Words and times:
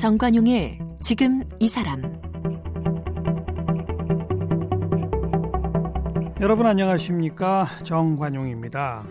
정관용의 0.00 0.78
지금 0.98 1.42
이 1.58 1.68
사람 1.68 2.00
여러분 6.40 6.66
안녕하십니까 6.66 7.66
정관용입니다. 7.84 9.04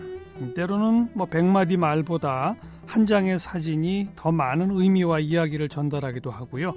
때로는 0.56 1.10
뭐 1.14 1.26
백마디 1.26 1.76
말보다 1.76 2.56
한 2.88 3.06
장의 3.06 3.38
사진이 3.38 4.08
더 4.16 4.32
많은 4.32 4.72
의미와 4.72 5.20
이야기를 5.20 5.68
전달하기도 5.68 6.28
하고요. 6.28 6.74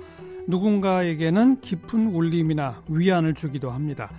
누군가에게는 0.47 1.61
깊은 1.61 2.13
울림이나 2.13 2.83
위안을 2.89 3.33
주기도 3.33 3.71
합니다. 3.71 4.11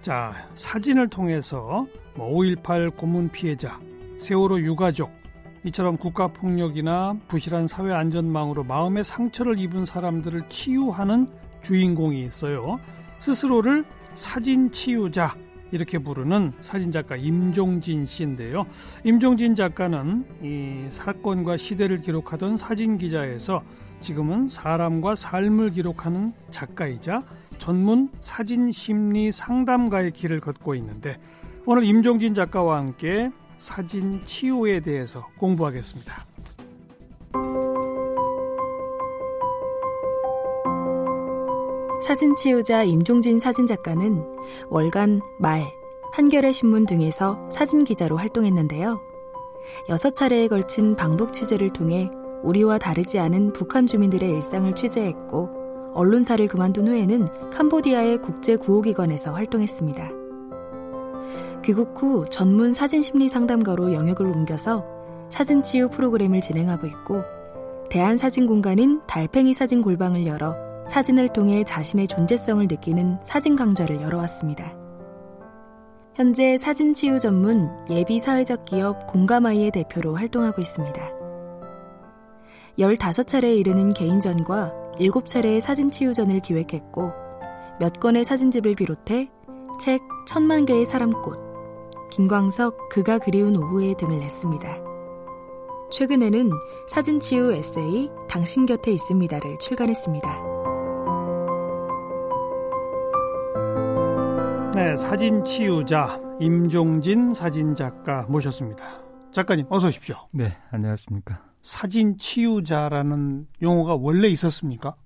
자, 0.00 0.32
사진을 0.54 1.08
통해서 1.08 1.88
뭐5.18 2.14 2.96
고문 2.96 3.30
피해자, 3.30 3.80
세월호 4.20 4.60
유가족, 4.60 5.19
이처럼 5.64 5.98
국가폭력이나 5.98 7.16
부실한 7.28 7.66
사회 7.66 7.92
안전망으로 7.92 8.64
마음의 8.64 9.04
상처를 9.04 9.58
입은 9.58 9.84
사람들을 9.84 10.48
치유하는 10.48 11.28
주인공이 11.62 12.22
있어요. 12.22 12.80
스스로를 13.18 13.84
사진 14.14 14.70
치유자, 14.72 15.36
이렇게 15.70 15.98
부르는 15.98 16.52
사진작가 16.60 17.16
임종진 17.16 18.06
씨인데요. 18.06 18.66
임종진 19.04 19.54
작가는 19.54 20.24
이 20.42 20.86
사건과 20.90 21.56
시대를 21.56 21.98
기록하던 21.98 22.56
사진 22.56 22.98
기자에서 22.98 23.62
지금은 24.00 24.48
사람과 24.48 25.14
삶을 25.14 25.70
기록하는 25.72 26.32
작가이자 26.50 27.22
전문 27.58 28.08
사진 28.18 28.72
심리 28.72 29.30
상담가의 29.30 30.12
길을 30.12 30.40
걷고 30.40 30.74
있는데 30.76 31.18
오늘 31.66 31.84
임종진 31.84 32.32
작가와 32.32 32.78
함께 32.78 33.30
사진 33.60 34.24
치유에 34.24 34.80
대해서 34.80 35.28
공부하겠습니다. 35.36 36.24
사진 42.02 42.34
치유자 42.36 42.82
임종진 42.82 43.38
사진작가는 43.38 44.24
월간 44.70 45.20
말, 45.38 45.70
한겨레 46.12 46.52
신문 46.52 46.86
등에서 46.86 47.50
사진 47.50 47.84
기자로 47.84 48.16
활동했는데요. 48.16 48.98
여섯 49.90 50.14
차례에 50.14 50.48
걸친 50.48 50.96
방북 50.96 51.34
취재를 51.34 51.68
통해 51.70 52.08
우리와 52.42 52.78
다르지 52.78 53.18
않은 53.18 53.52
북한 53.52 53.86
주민들의 53.86 54.26
일상을 54.30 54.74
취재했고 54.74 55.92
언론사를 55.94 56.46
그만둔 56.48 56.88
후에는 56.88 57.50
캄보디아의 57.50 58.22
국제 58.22 58.56
구호기관에서 58.56 59.34
활동했습니다. 59.34 60.19
귀국 61.62 62.00
후 62.00 62.24
전문 62.30 62.72
사진 62.72 63.02
심리 63.02 63.28
상담가로 63.28 63.92
영역을 63.92 64.26
옮겨서 64.26 64.84
사진 65.28 65.62
치유 65.62 65.88
프로그램을 65.88 66.40
진행하고 66.40 66.86
있고 66.86 67.22
대한 67.90 68.16
사진 68.16 68.46
공간인 68.46 69.00
달팽이 69.06 69.52
사진 69.52 69.82
골방을 69.82 70.26
열어 70.26 70.54
사진을 70.88 71.28
통해 71.28 71.62
자신의 71.64 72.08
존재성을 72.08 72.66
느끼는 72.66 73.18
사진 73.22 73.56
강좌를 73.56 74.00
열어왔습니다. 74.00 74.74
현재 76.14 76.56
사진 76.56 76.94
치유 76.94 77.18
전문 77.18 77.70
예비 77.88 78.18
사회적 78.18 78.64
기업 78.64 79.06
공감아이의 79.06 79.70
대표로 79.70 80.16
활동하고 80.16 80.60
있습니다. 80.60 81.00
15차례에 82.78 83.56
이르는 83.56 83.90
개인전과 83.90 84.72
7차례의 84.98 85.60
사진 85.60 85.90
치유전을 85.90 86.40
기획했고 86.40 87.12
몇 87.78 88.00
권의 88.00 88.24
사진집을 88.24 88.74
비롯해 88.74 89.30
책 89.80 90.02
천만 90.26 90.66
개의 90.66 90.84
사람꽃, 90.84 91.49
김광석 92.10 92.88
그가 92.88 93.18
그리운 93.18 93.56
오후에 93.56 93.94
등을 93.94 94.18
냈습니다. 94.18 94.78
최근에는 95.90 96.50
사진 96.88 97.18
치유 97.20 97.52
에세이 97.52 98.10
당신 98.28 98.66
곁에 98.66 98.92
있습니다를 98.92 99.58
출간했습니다. 99.58 100.50
네, 104.74 104.96
사진 104.96 105.44
치유자 105.44 106.20
임종진 106.40 107.34
사진 107.34 107.74
작가 107.74 108.22
모셨습니다. 108.28 108.84
작가님 109.32 109.66
어서 109.68 109.88
오십시오. 109.88 110.16
네, 110.32 110.56
안녕하십니까. 110.70 111.42
사진 111.62 112.16
치유자라는 112.18 113.46
용어가 113.62 113.94
원래 113.94 114.28
있었습니까? 114.28 114.96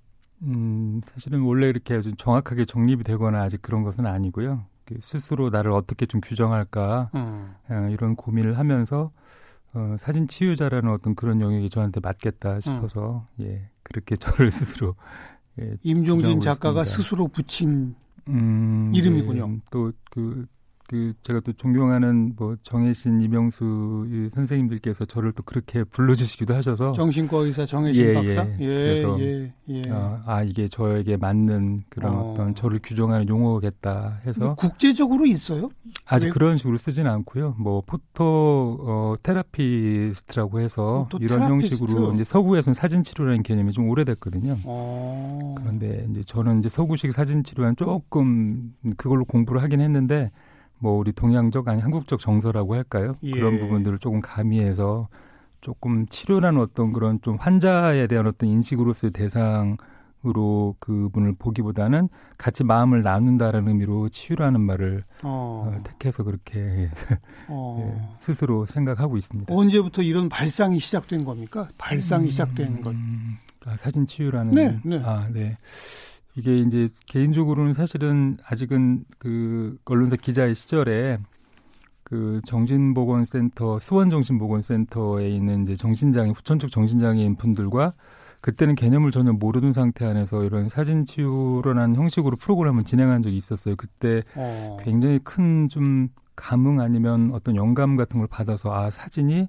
음, 0.43 1.01
사실은 1.03 1.41
원래 1.41 1.67
이렇게 1.67 2.01
좀 2.01 2.15
정확하게 2.15 2.65
정립이 2.65 3.03
되거나 3.03 3.41
아직 3.41 3.61
그런 3.61 3.83
것은 3.83 4.05
아니고요. 4.05 4.65
그 4.85 4.95
스스로 5.01 5.49
나를 5.49 5.71
어떻게 5.71 6.05
좀 6.05 6.21
규정할까 6.21 7.09
음. 7.15 7.55
어, 7.69 7.89
이런 7.91 8.15
고민을 8.15 8.57
하면서 8.57 9.11
어, 9.73 9.95
사진 9.99 10.27
치유자라는 10.27 10.91
어떤 10.91 11.15
그런 11.15 11.41
영역이 11.41 11.69
저한테 11.69 11.99
맞겠다 11.99 12.59
싶어서 12.59 13.27
음. 13.39 13.45
예 13.45 13.69
그렇게 13.83 14.15
저를 14.15 14.51
스스로 14.51 14.95
예, 15.59 15.75
임종진 15.83 16.39
작가가 16.39 16.81
있습니다. 16.83 17.03
스스로 17.03 17.27
붙인 17.27 17.95
음, 18.27 18.91
이름이군요. 18.93 19.47
네, 19.47 19.59
또그 19.71 20.47
그 20.87 21.13
제가 21.23 21.39
또 21.39 21.51
존경하는 21.53 22.33
뭐 22.37 22.55
정혜신 22.61 23.21
이명수 23.21 24.29
선생님들께서 24.31 25.05
저를 25.05 25.31
또 25.31 25.41
그렇게 25.41 25.83
불러주시기도 25.83 26.53
하셔서 26.53 26.91
정신과 26.91 27.37
의사 27.37 27.65
정혜신 27.65 28.05
예, 28.05 28.13
박사 28.13 28.45
예, 28.45 28.51
예, 28.59 28.65
그래서 28.65 29.19
예, 29.19 29.53
예. 29.69 29.81
어, 29.89 30.21
아 30.27 30.43
이게 30.43 30.67
저에게 30.67 31.17
맞는 31.17 31.85
그런 31.89 32.13
어. 32.13 32.33
떤 32.37 32.53
저를 32.53 32.79
규정하는 32.83 33.27
용어겠다 33.27 34.19
해서 34.27 34.53
국제적으로 34.55 35.25
있어요? 35.25 35.69
아직 36.05 36.27
왜? 36.27 36.31
그런 36.31 36.57
식으로 36.57 36.77
쓰지는 36.77 37.09
않고요. 37.09 37.55
뭐 37.57 37.81
포토 37.85 38.77
어, 38.81 39.15
테라피스트라고 39.23 40.59
해서 40.59 41.07
포토 41.09 41.23
이런 41.23 41.39
테라피스트. 41.39 41.83
형식으로 41.83 42.13
이제 42.13 42.23
서구에서는 42.23 42.75
사진 42.75 43.01
치료라는 43.01 43.41
개념이 43.41 43.71
좀 43.71 43.89
오래됐거든요. 43.89 44.57
어. 44.65 45.55
그런데 45.57 46.05
이제 46.11 46.21
저는 46.21 46.59
이제 46.59 46.69
서구식 46.69 47.11
사진 47.11 47.43
치료는 47.43 47.75
조금 47.75 48.75
그걸로 48.97 49.25
공부를 49.25 49.63
하긴 49.63 49.81
했는데. 49.81 50.29
뭐 50.79 50.97
우리 50.97 51.11
동양적 51.13 51.67
아니 51.67 51.81
한국적 51.81 52.19
정서라고 52.19 52.75
할까요? 52.75 53.15
예. 53.23 53.31
그런 53.31 53.59
부분들을 53.59 53.99
조금 53.99 54.21
가미해서 54.21 55.07
조금 55.61 56.05
치료라는 56.05 56.61
어떤 56.61 56.93
그런 56.93 57.19
좀 57.21 57.37
환자에 57.37 58.07
대한 58.07 58.27
어떤 58.27 58.49
인식으로서의 58.49 59.11
대상으로 59.11 60.75
그분을 60.79 61.33
보기보다는 61.39 62.09
같이 62.37 62.63
마음을 62.63 63.01
나눈다라는 63.01 63.69
의미로 63.69 64.09
치유라는 64.09 64.61
말을 64.61 65.03
어. 65.23 65.73
어, 65.75 65.83
택해서 65.83 66.23
그렇게 66.23 66.91
어. 67.47 67.77
예, 67.81 68.17
스스로 68.19 68.65
생각하고 68.65 69.17
있습니다. 69.17 69.51
언제부터 69.53 70.03
이런 70.03 70.29
발상이 70.29 70.79
시작된 70.79 71.25
겁니까? 71.25 71.69
발상이 71.79 72.25
음, 72.25 72.29
시작된 72.29 72.81
것. 72.81 72.93
아, 73.65 73.75
사진 73.77 74.05
치유라는. 74.05 74.53
네, 74.53 74.79
네. 74.83 75.01
아, 75.03 75.27
네. 75.31 75.57
이게 76.35 76.59
이제 76.59 76.89
개인적으로는 77.07 77.73
사실은 77.73 78.37
아직은 78.45 79.05
그 79.17 79.77
언론사 79.85 80.15
기자의 80.15 80.55
시절에 80.55 81.17
그 82.03 82.41
정신보건센터 82.45 83.79
수원 83.79 84.09
정신보건센터에 84.09 85.29
있는 85.29 85.63
이제 85.63 85.75
정신장애 85.75 86.31
후천적 86.31 86.69
정신장애인 86.71 87.35
분들과 87.35 87.93
그때는 88.41 88.75
개념을 88.75 89.09
전혀 89.11 89.31
모르는 89.31 89.73
상태 89.73 90.05
안에서 90.05 90.43
이런 90.43 90.69
사진 90.69 91.05
치유라는 91.05 91.95
형식으로 91.95 92.37
프로그램을 92.37 92.83
진행한 92.83 93.23
적이 93.23 93.37
있었어요. 93.37 93.75
그때 93.75 94.21
어. 94.35 94.77
굉장히 94.83 95.19
큰 95.19 95.67
좀 95.69 96.09
감흥 96.35 96.79
아니면 96.79 97.31
어떤 97.33 97.55
영감 97.55 97.95
같은 97.95 98.19
걸 98.19 98.27
받아서 98.27 98.73
아 98.73 98.89
사진이 98.89 99.47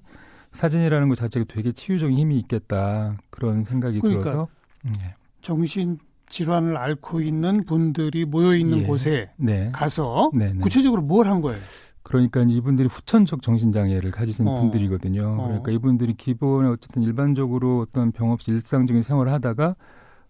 사진이라는 0.53 1.09
것 1.09 1.15
자체가 1.15 1.45
되게 1.47 1.71
치유적인 1.71 2.17
힘이 2.17 2.39
있겠다 2.39 3.17
그런 3.29 3.63
생각이 3.63 3.99
그러니까 3.99 4.23
들어서 4.23 4.47
네. 4.83 5.13
정신 5.41 5.99
질환을 6.29 6.77
앓고 6.77 7.21
있는 7.21 7.65
분들이 7.65 8.25
모여 8.25 8.55
있는 8.55 8.79
예. 8.79 8.83
곳에 8.83 9.29
네. 9.37 9.69
가서 9.73 10.31
네네. 10.33 10.53
네. 10.53 10.59
구체적으로 10.59 11.01
뭘 11.01 11.27
한 11.27 11.41
거예요? 11.41 11.59
그러니까 12.03 12.41
이분들이 12.41 12.87
후천적 12.87 13.41
정신장애를 13.41 14.11
가지신 14.11 14.47
어. 14.47 14.61
분들이거든요. 14.61 15.35
어. 15.39 15.47
그러니까 15.47 15.71
이분들이 15.71 16.13
기본에 16.13 16.69
어쨌든 16.69 17.01
일반적으로 17.03 17.79
어떤 17.81 18.11
병 18.13 18.31
없이 18.31 18.51
일상적인 18.51 19.03
생활을 19.03 19.31
하다가 19.33 19.75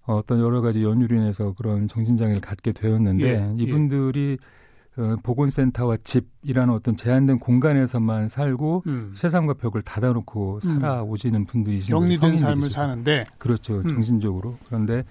어떤 0.08 0.40
여러 0.40 0.62
가지 0.62 0.84
연유로 0.84 1.16
인해서 1.18 1.54
그런 1.56 1.88
정신장애를 1.88 2.42
갖게 2.42 2.72
되었는데 2.72 3.26
예. 3.26 3.34
예. 3.60 3.64
이분들이 3.64 4.38
예. 4.42 5.02
어, 5.02 5.16
보건센터와 5.22 5.98
집이라는 5.98 6.74
어떤 6.74 6.96
제한된 6.96 7.38
공간에서만 7.38 8.30
살고 8.30 8.84
음. 8.88 9.12
세상과 9.16 9.54
벽을 9.54 9.84
닫아놓고 9.84 10.62
음. 10.66 10.74
살아오시는 10.76 11.46
분들이신 11.46 11.94
격리된 11.94 12.38
삶을 12.38 12.72
사는데 12.72 13.22
그렇죠 13.38 13.82
음. 13.82 13.88
정신적으로 13.88 14.56
그런데 14.66 15.04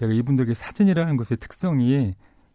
제가 0.00 0.14
이분들에게 0.14 0.54
사진이라는 0.54 1.18
것의 1.18 1.36
특성이 1.38 2.14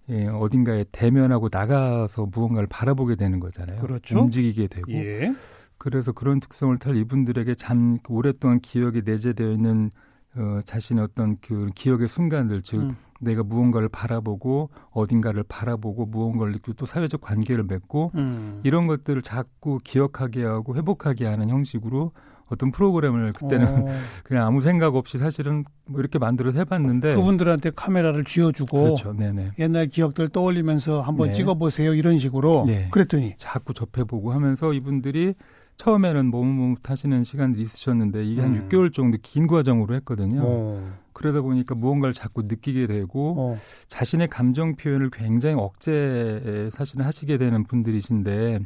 예, 0.09 0.27
어딘가에 0.27 0.85
대면하고 0.91 1.49
나가서 1.51 2.27
무언가를 2.27 2.67
바라보게 2.67 3.15
되는 3.15 3.39
거잖아요. 3.39 3.81
그렇죠. 3.81 4.19
움직이게 4.19 4.67
되고. 4.67 4.91
예. 4.93 5.35
그래서 5.77 6.11
그런 6.11 6.39
특성을 6.39 6.75
탈 6.79 6.95
이분들에게 6.95 7.53
참 7.55 7.99
오랫동안 8.07 8.59
기억에 8.59 9.01
내재되어 9.05 9.51
있는 9.51 9.91
어, 10.35 10.59
자신의 10.65 11.03
어떤 11.03 11.37
그 11.39 11.69
기억의 11.75 12.07
순간들, 12.07 12.63
즉 12.63 12.77
음. 12.81 12.95
내가 13.21 13.43
무언가를 13.43 13.89
바라보고 13.89 14.69
어딘가를 14.91 15.43
바라보고 15.47 16.07
무언가를 16.07 16.53
느끼고 16.53 16.73
또 16.73 16.85
사회적 16.85 17.21
관계를 17.21 17.63
맺고 17.63 18.11
음. 18.15 18.61
이런 18.63 18.87
것들을 18.87 19.21
자꾸 19.21 19.79
기억하게 19.83 20.43
하고 20.43 20.75
회복하게 20.75 21.25
하는 21.25 21.49
형식으로 21.49 22.11
어떤 22.49 22.71
프로그램을 22.71 23.33
그때는 23.33 23.67
어. 23.67 23.85
그냥 24.23 24.45
아무 24.45 24.61
생각 24.61 24.95
없이 24.95 25.17
사실은 25.17 25.65
뭐 25.85 25.99
이렇게 25.99 26.19
만들어서 26.19 26.59
해봤는데 26.59 27.15
그분들한테 27.15 27.71
카메라를 27.75 28.23
쥐어주고 28.23 28.83
그렇죠. 28.83 29.13
네네. 29.13 29.51
옛날 29.59 29.87
기억들 29.87 30.29
떠올리면서 30.29 31.01
한번 31.01 31.27
네. 31.27 31.33
찍어보세요 31.33 31.93
이런 31.93 32.19
식으로 32.19 32.65
네. 32.67 32.87
그랬더니 32.91 33.33
자꾸 33.37 33.73
접해보고 33.73 34.31
하면서 34.31 34.73
이분들이 34.73 35.33
처음에는 35.77 36.27
몸몸 36.27 36.75
타시는 36.81 37.23
시간들이 37.23 37.63
있으셨는데 37.63 38.23
이게 38.23 38.41
음. 38.41 38.45
한 38.45 38.69
6개월 38.69 38.93
정도 38.93 39.17
긴 39.21 39.47
과정으로 39.47 39.95
했거든요. 39.95 40.41
어. 40.43 40.93
그러다 41.13 41.41
보니까 41.41 41.75
무언가를 41.75 42.13
자꾸 42.13 42.43
느끼게 42.43 42.87
되고 42.87 43.35
어. 43.37 43.57
자신의 43.87 44.27
감정 44.29 44.75
표현을 44.75 45.09
굉장히 45.09 45.55
억제 45.57 46.69
사실은 46.73 47.05
하시게 47.05 47.37
되는 47.37 47.63
분들이신데 47.63 48.59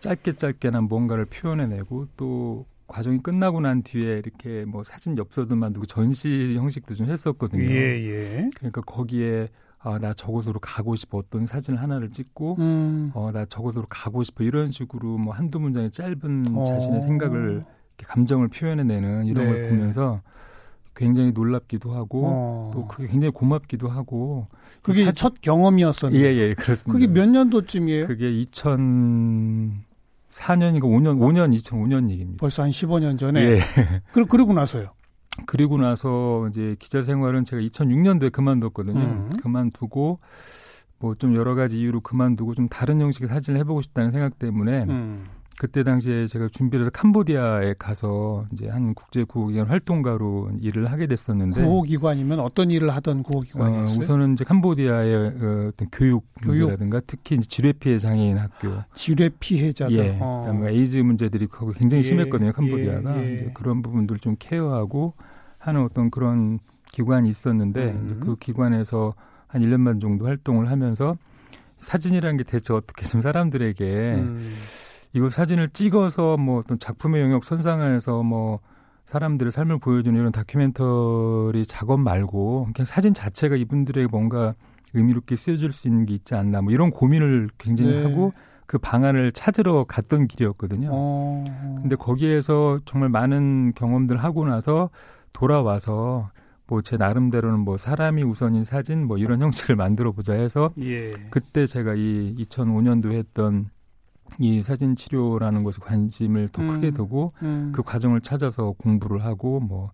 짧게 0.00 0.32
짧게나 0.32 0.82
뭔가를 0.82 1.24
표현해내고 1.26 2.08
또 2.16 2.66
과정이 2.94 3.18
끝나고 3.18 3.60
난 3.60 3.82
뒤에 3.82 4.12
이렇게 4.12 4.64
뭐 4.64 4.84
사진 4.84 5.18
엽서도 5.18 5.56
만들고 5.56 5.84
전시 5.84 6.54
형식도 6.56 6.94
좀 6.94 7.10
했었거든요. 7.10 7.64
예, 7.64 7.74
예. 7.74 8.50
그러니까 8.56 8.82
거기에 8.82 9.48
아, 9.80 9.98
나 9.98 10.14
저곳으로 10.14 10.60
가고 10.60 10.94
싶어 10.94 11.18
어떤 11.18 11.44
사진 11.44 11.74
하나를 11.74 12.10
찍고 12.10 12.54
음. 12.60 13.10
어, 13.14 13.32
나 13.32 13.46
저곳으로 13.46 13.86
가고 13.88 14.22
싶어 14.22 14.44
이런 14.44 14.70
식으로 14.70 15.18
뭐 15.18 15.34
한두 15.34 15.58
문장의 15.58 15.90
짧은 15.90 16.44
어. 16.54 16.64
자신의 16.66 17.02
생각을 17.02 17.64
감정을 17.96 18.46
표현해내는 18.46 19.26
이런 19.26 19.44
네. 19.44 19.52
걸 19.52 19.68
보면서 19.70 20.22
굉장히 20.94 21.32
놀랍기도 21.32 21.92
하고 21.92 22.22
어. 22.26 22.70
또 22.72 22.86
그게 22.86 23.08
굉장히 23.08 23.32
고맙기도 23.32 23.88
하고 23.88 24.46
그게 24.82 25.04
사진... 25.04 25.14
첫 25.14 25.40
경험이었었는데 25.40 26.24
예예 26.24 26.48
예, 26.50 26.54
그렇습니다. 26.54 26.92
그게 26.92 27.12
몇 27.12 27.28
년도쯤이에요? 27.28 28.06
그게 28.06 28.30
2004년이고 30.34 30.82
5년 30.82 31.18
5년 31.18 31.56
2005년 31.58 32.10
얘기입니다. 32.10 32.40
벌써 32.40 32.62
한 32.62 32.70
15년 32.70 33.18
전에. 33.18 33.40
예. 33.40 33.60
그 34.12 34.26
그러고 34.26 34.52
나서요. 34.52 34.90
그리고 35.46 35.78
나서 35.78 36.46
이제 36.48 36.76
기자 36.78 37.02
생활은 37.02 37.44
제가 37.44 37.60
2006년도에 37.62 38.30
그만뒀거든요. 38.32 39.00
음. 39.00 39.28
그만두고 39.42 40.20
뭐 41.00 41.14
좀 41.18 41.34
여러 41.34 41.54
가지 41.54 41.80
이유로 41.80 42.00
그만두고 42.00 42.54
좀 42.54 42.68
다른 42.68 43.00
형식의 43.00 43.28
사진을 43.28 43.60
해보고 43.60 43.82
싶다는 43.82 44.10
생각 44.12 44.38
때문에 44.38 44.84
음. 44.84 45.26
그때 45.58 45.84
당시에 45.84 46.26
제가 46.26 46.48
준비를 46.48 46.84
해서 46.84 46.90
캄보디아에 46.90 47.74
가서 47.78 48.46
이제 48.52 48.68
한 48.68 48.94
국제 48.94 49.24
구호기관 49.24 49.68
활동가로 49.68 50.50
일을 50.60 50.90
하게 50.90 51.06
됐었는데 51.06 51.62
구호기관이면 51.62 52.40
어떤 52.40 52.70
일을 52.70 52.90
하던 52.90 53.22
구호기관이었어요? 53.22 53.96
어, 53.96 54.00
우선은 54.00 54.32
이제 54.34 54.44
캄보디아의 54.44 55.14
어, 55.14 55.68
어떤 55.68 55.88
교육, 55.92 56.26
교육 56.42 56.58
문제라든가 56.58 57.00
특히 57.06 57.36
이제 57.36 57.46
지뢰 57.46 57.72
피해 57.72 57.98
장애인 57.98 58.38
학교, 58.38 58.68
지뢰 58.94 59.28
피해자들, 59.28 59.96
예, 59.96 60.18
어. 60.20 60.44
그다음에 60.46 60.72
에이즈 60.72 60.98
문제들이 60.98 61.46
거기 61.46 61.78
굉장히 61.78 62.02
예, 62.02 62.08
심했거든요 62.08 62.52
캄보디아가 62.52 63.22
예, 63.22 63.44
예. 63.46 63.50
그런 63.54 63.82
부분들 63.82 64.18
좀 64.18 64.36
케어하고 64.38 65.14
하는 65.58 65.82
어떤 65.82 66.10
그런 66.10 66.58
기관이 66.92 67.28
있었는데 67.28 67.90
음. 67.92 68.20
그 68.22 68.36
기관에서 68.36 69.14
한 69.46 69.62
1년 69.62 69.84
반 69.84 70.00
정도 70.00 70.26
활동을 70.26 70.70
하면서 70.70 71.16
사진이라는 71.80 72.38
게 72.38 72.44
대체 72.44 72.72
어떻게 72.72 73.04
좀 73.04 73.22
사람들에게 73.22 74.14
음. 74.14 74.40
이거 75.14 75.28
사진을 75.28 75.70
찍어서 75.70 76.36
뭐 76.36 76.58
어떤 76.58 76.78
작품의 76.78 77.22
영역 77.22 77.44
손상해서 77.44 78.22
뭐 78.22 78.60
사람들의 79.06 79.52
삶을 79.52 79.78
보여주는 79.78 80.18
이런 80.18 80.32
다큐멘터리 80.32 81.64
작업 81.66 82.00
말고 82.00 82.68
그냥 82.74 82.84
사진 82.84 83.14
자체가 83.14 83.56
이분들에게 83.56 84.08
뭔가 84.10 84.54
의미롭게 84.92 85.36
쓰여질 85.36 85.72
수 85.72 85.88
있는 85.88 86.04
게 86.04 86.14
있지 86.14 86.34
않나 86.34 86.62
뭐 86.62 86.72
이런 86.72 86.90
고민을 86.90 87.48
굉장히 87.58 87.92
네. 87.92 88.02
하고 88.02 88.32
그 88.66 88.78
방안을 88.78 89.32
찾으러 89.32 89.84
갔던 89.84 90.26
길이었거든요. 90.26 90.88
어. 90.90 91.44
근데 91.80 91.96
거기에서 91.96 92.80
정말 92.84 93.08
많은 93.08 93.72
경험들 93.74 94.16
하고 94.16 94.46
나서 94.46 94.90
돌아와서 95.32 96.30
뭐 96.66 96.80
제 96.80 96.96
나름대로는 96.96 97.60
뭐 97.60 97.76
사람이 97.76 98.22
우선인 98.22 98.64
사진 98.64 99.06
뭐 99.06 99.18
이런 99.18 99.40
형식을 99.42 99.76
만들어 99.76 100.12
보자 100.12 100.32
해서 100.32 100.72
예. 100.78 101.08
그때 101.30 101.66
제가 101.66 101.94
이 101.94 102.34
2005년도에 102.38 103.12
했던 103.12 103.68
이 104.38 104.62
사진 104.62 104.96
치료라는 104.96 105.64
것에 105.64 105.78
관심을 105.80 106.48
더 106.48 106.66
크게 106.66 106.88
음, 106.88 106.94
두고 106.94 107.32
음. 107.42 107.72
그 107.74 107.82
과정을 107.82 108.20
찾아서 108.20 108.72
공부를 108.78 109.24
하고 109.24 109.60
뭐 109.60 109.92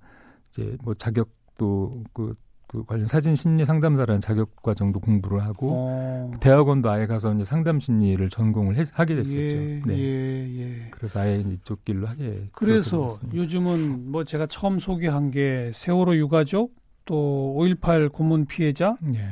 이제 0.50 0.76
뭐 0.82 0.94
자격도 0.94 2.04
그, 2.12 2.34
그 2.66 2.84
관련 2.84 3.06
사진 3.06 3.34
심리 3.34 3.64
상담사라는 3.64 4.20
자격 4.20 4.56
과정도 4.62 5.00
공부를 5.00 5.42
하고 5.42 5.70
어. 5.72 6.32
대학원도 6.40 6.90
아예 6.90 7.06
가서 7.06 7.34
이제 7.34 7.44
상담 7.44 7.80
심리를 7.80 8.28
전공을 8.30 8.76
해, 8.76 8.84
하게 8.92 9.16
됐었죠. 9.16 9.36
예, 9.36 9.82
네. 9.84 9.98
예, 9.98 10.60
예. 10.60 10.88
그래서 10.90 11.20
아예 11.20 11.40
이쪽 11.40 11.84
길로 11.84 12.06
하게. 12.06 12.48
그래서 12.52 13.18
요즘은 13.34 14.10
뭐 14.10 14.24
제가 14.24 14.46
처음 14.46 14.78
소개한 14.78 15.30
게 15.30 15.70
세월호 15.74 16.16
유가족 16.16 16.74
또 17.04 17.56
5.18 17.58 18.12
고문 18.12 18.46
피해자 18.46 18.96
예. 19.14 19.30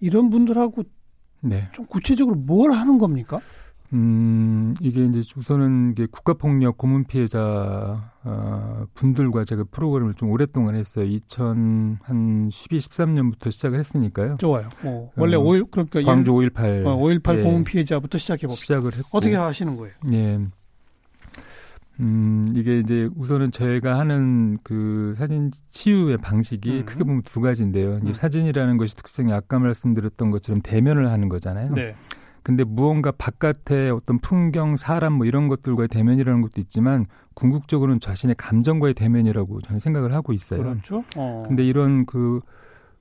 이런 0.00 0.30
분들하고 0.30 0.82
네. 1.40 1.68
좀 1.72 1.86
구체적으로 1.86 2.36
뭘 2.36 2.72
하는 2.72 2.98
겁니까? 2.98 3.40
음, 3.92 4.74
이게 4.80 5.04
이제 5.04 5.20
우선은 5.36 5.92
이게 5.92 6.06
국가폭력 6.10 6.78
고문 6.78 7.04
피해자 7.04 8.10
어, 8.24 8.86
분들과 8.94 9.44
제가 9.44 9.64
프로그램을 9.70 10.14
좀 10.14 10.30
오랫동안 10.30 10.76
했어요. 10.76 11.04
2000한 11.04 12.50
12, 12.50 12.78
13년부터 12.78 13.50
시작을 13.50 13.78
했으니까요. 13.78 14.36
좋아요. 14.38 14.64
어, 14.84 15.10
원래 15.16 15.36
어, 15.36 15.40
5 15.40 15.66
그러니까 15.70 16.02
광주 16.02 16.32
5.18 16.32 16.86
어, 16.86 16.96
5.18 16.96 17.38
예, 17.38 17.42
고문 17.42 17.64
피해자부터 17.64 18.16
시작해 18.16 18.46
봅시다. 18.46 18.76
시작을 18.76 18.94
했고 18.94 19.18
어떻게 19.18 19.34
하시는 19.34 19.76
거예요? 19.76 19.94
예. 20.12 20.38
음, 22.00 22.52
이게 22.56 22.78
이제 22.78 23.10
우선은 23.14 23.50
저희가 23.50 23.98
하는 23.98 24.58
그 24.62 25.14
사진 25.18 25.50
치유의 25.70 26.16
방식이 26.18 26.70
음. 26.70 26.84
크게 26.86 27.04
보면 27.04 27.22
두 27.22 27.42
가지인데요. 27.42 28.00
음. 28.04 28.14
사진이라는 28.14 28.78
것이 28.78 28.96
특성이 28.96 29.32
아까 29.32 29.58
말씀드렸던 29.58 30.30
것처럼 30.30 30.62
대면을 30.62 31.10
하는 31.10 31.28
거잖아요. 31.28 31.70
네. 31.74 31.94
근데 32.42 32.64
무언가 32.64 33.12
바깥의 33.12 33.90
어떤 33.90 34.18
풍경, 34.18 34.76
사람 34.76 35.14
뭐 35.14 35.26
이런 35.26 35.48
것들과의 35.48 35.88
대면이라는 35.88 36.40
것도 36.42 36.60
있지만 36.60 37.06
궁극적으로는 37.34 38.00
자신의 38.00 38.34
감정과의 38.36 38.94
대면이라고 38.94 39.60
저는 39.60 39.78
생각을 39.78 40.12
하고 40.12 40.32
있어요. 40.32 40.62
그렇죠. 40.62 41.04
어. 41.16 41.44
근데 41.46 41.64
이런 41.64 42.04
그 42.04 42.40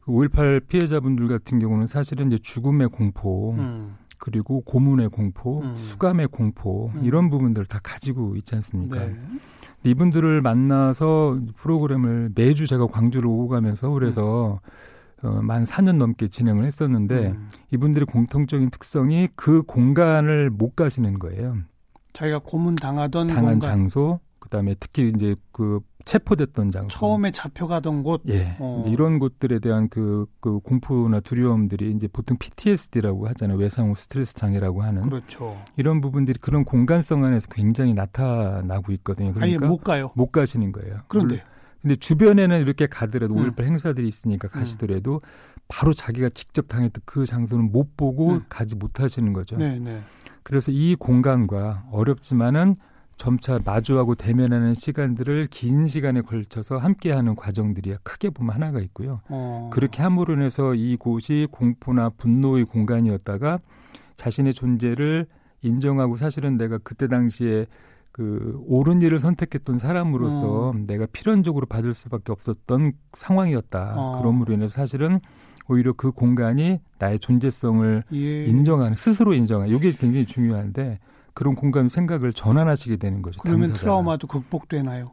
5.18 0.05 0.67
피해자분들 0.67 1.27
같은 1.27 1.59
경우는 1.59 1.87
사실은 1.87 2.27
이제 2.27 2.37
죽음의 2.41 2.89
공포, 2.89 3.53
음. 3.53 3.95
그리고 4.17 4.61
고문의 4.61 5.09
공포, 5.09 5.61
음. 5.61 5.73
수감의 5.73 6.27
공포 6.27 6.91
음. 6.95 7.03
이런 7.03 7.29
부분들을 7.29 7.65
다 7.65 7.79
가지고 7.81 8.35
있지 8.35 8.55
않습니까? 8.55 8.99
네. 8.99 9.15
이분들을 9.83 10.41
만나서 10.41 11.39
프로그램을 11.55 12.31
매주 12.35 12.67
제가 12.67 12.85
광주를 12.85 13.27
오고 13.27 13.47
가면서 13.47 13.89
그래서 13.89 14.59
음. 14.63 14.90
어, 15.23 15.41
만 15.41 15.63
4년 15.63 15.97
넘게 15.97 16.27
진행을 16.27 16.65
했었는데 16.65 17.29
음. 17.29 17.49
이분들의 17.71 18.05
공통적인 18.07 18.69
특성이 18.69 19.27
그 19.35 19.61
공간을 19.63 20.49
못 20.49 20.75
가시는 20.75 21.19
거예요. 21.19 21.57
자기가 22.13 22.39
고문 22.39 22.75
당하던 22.75 23.27
당한 23.27 23.43
공간. 23.43 23.59
장소, 23.59 24.19
그다음에 24.39 24.75
특히 24.79 25.11
이제 25.15 25.35
그 25.51 25.79
체포됐던 26.03 26.71
장소, 26.71 26.97
처음에 26.97 27.31
잡혀가던 27.31 28.03
곳, 28.03 28.23
예, 28.27 28.57
어. 28.59 28.83
이런 28.87 29.19
곳들에 29.19 29.59
대한 29.59 29.87
그, 29.87 30.25
그 30.39 30.59
공포나 30.59 31.19
두려움들이 31.19 31.91
이제 31.91 32.07
보통 32.07 32.37
PTSD라고 32.37 33.27
하잖아요. 33.29 33.57
외상후 33.57 33.93
스트레스 33.95 34.33
장애라고 34.33 34.81
하는. 34.81 35.03
그렇죠. 35.03 35.57
이런 35.77 36.01
부분들이 36.01 36.39
그런 36.41 36.65
공간성 36.65 37.23
안에서 37.23 37.47
굉장히 37.51 37.93
나타나고 37.93 38.91
있거든요. 38.93 39.33
그러니까 39.33 39.65
아예 39.65 39.69
못 39.69 39.77
가요. 39.77 40.09
못 40.15 40.31
가시는 40.31 40.71
거예요. 40.71 41.01
그런데 41.07 41.43
근데 41.81 41.95
주변에는 41.95 42.61
이렇게 42.61 42.87
가더라도 42.87 43.35
음. 43.35 43.51
5.18 43.51 43.63
행사들이 43.63 44.07
있으니까 44.07 44.47
음. 44.47 44.59
가시더라도 44.59 45.15
음. 45.15 45.61
바로 45.67 45.93
자기가 45.93 46.29
직접 46.29 46.67
당했던 46.67 47.01
그 47.05 47.25
장소는 47.25 47.71
못 47.71 47.97
보고 47.97 48.33
음. 48.33 48.45
가지 48.49 48.75
못하시는 48.75 49.33
거죠. 49.33 49.57
네, 49.57 49.79
네. 49.79 50.01
그래서 50.43 50.71
이 50.71 50.95
공간과 50.95 51.85
어렵지만은 51.91 52.75
점차 53.17 53.59
마주하고 53.63 54.15
대면하는 54.15 54.73
시간들을 54.73 55.47
긴 55.51 55.87
시간에 55.87 56.21
걸쳐서 56.21 56.77
함께하는 56.77 57.35
과정들이 57.35 57.95
크게 58.01 58.31
보면 58.31 58.55
하나가 58.55 58.79
있고요. 58.79 59.21
어. 59.29 59.69
그렇게 59.71 60.01
함으로 60.01 60.33
인해서 60.33 60.73
이곳이 60.73 61.47
공포나 61.51 62.09
분노의 62.09 62.65
공간이었다가 62.65 63.59
자신의 64.15 64.55
존재를 64.55 65.27
인정하고 65.61 66.15
사실은 66.15 66.57
내가 66.57 66.79
그때 66.79 67.07
당시에 67.07 67.67
그 68.11 68.61
옳은 68.67 69.01
일을 69.01 69.19
선택했던 69.19 69.77
사람으로서 69.77 70.69
어. 70.69 70.73
내가 70.85 71.05
필연적으로 71.11 71.65
받을 71.65 71.93
수밖에 71.93 72.31
없었던 72.31 72.93
상황이었다. 73.13 73.93
어. 73.95 74.19
그럼으로 74.19 74.53
인해서 74.53 74.73
사실은 74.73 75.19
오히려 75.69 75.93
그 75.93 76.11
공간이 76.11 76.79
나의 76.99 77.19
존재성을 77.19 78.03
예. 78.13 78.45
인정하는 78.45 78.95
스스로 78.95 79.33
인정하는 79.33 79.73
이게 79.73 79.91
굉장히 79.91 80.25
중요한데 80.25 80.99
그런 81.33 81.55
공간 81.55 81.87
생각을 81.87 82.33
전환하시게 82.33 82.97
되는 82.97 83.21
거죠. 83.21 83.39
그러면 83.41 83.69
당사자가. 83.69 83.79
트라우마도 83.81 84.27
극복되나요? 84.27 85.11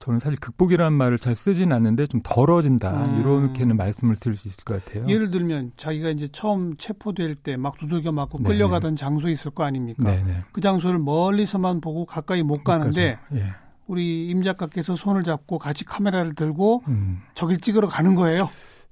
저는 0.00 0.18
사실 0.18 0.38
극복이라는 0.40 0.96
말을 0.96 1.18
잘 1.18 1.36
쓰진 1.36 1.72
않는데 1.72 2.06
좀 2.06 2.20
덜어진다 2.24 3.04
음. 3.04 3.20
이렇게는 3.20 3.76
말씀을 3.76 4.16
드릴 4.16 4.34
수 4.36 4.48
있을 4.48 4.64
것 4.64 4.82
같아요. 4.82 5.06
예를 5.06 5.30
들면 5.30 5.72
자기가 5.76 6.08
이제 6.08 6.26
처음 6.32 6.76
체포될 6.76 7.34
때 7.36 7.56
막 7.58 7.76
두들겨 7.78 8.10
맞고 8.10 8.38
네네. 8.38 8.48
끌려가던 8.48 8.96
장소 8.96 9.28
있을 9.28 9.50
거 9.50 9.64
아닙니까? 9.64 10.02
네네. 10.04 10.44
그 10.52 10.62
장소를 10.62 10.98
멀리서만 10.98 11.82
보고 11.82 12.06
가까이 12.06 12.42
못 12.42 12.64
가는데 12.64 13.18
예. 13.34 13.52
우리 13.86 14.28
임 14.28 14.42
작가께서 14.42 14.96
손을 14.96 15.22
잡고 15.22 15.58
같이 15.58 15.84
카메라를 15.84 16.34
들고 16.34 16.82
음. 16.88 17.20
저길 17.34 17.60
찍으러 17.60 17.86
가는 17.86 18.14
거예요. 18.14 18.48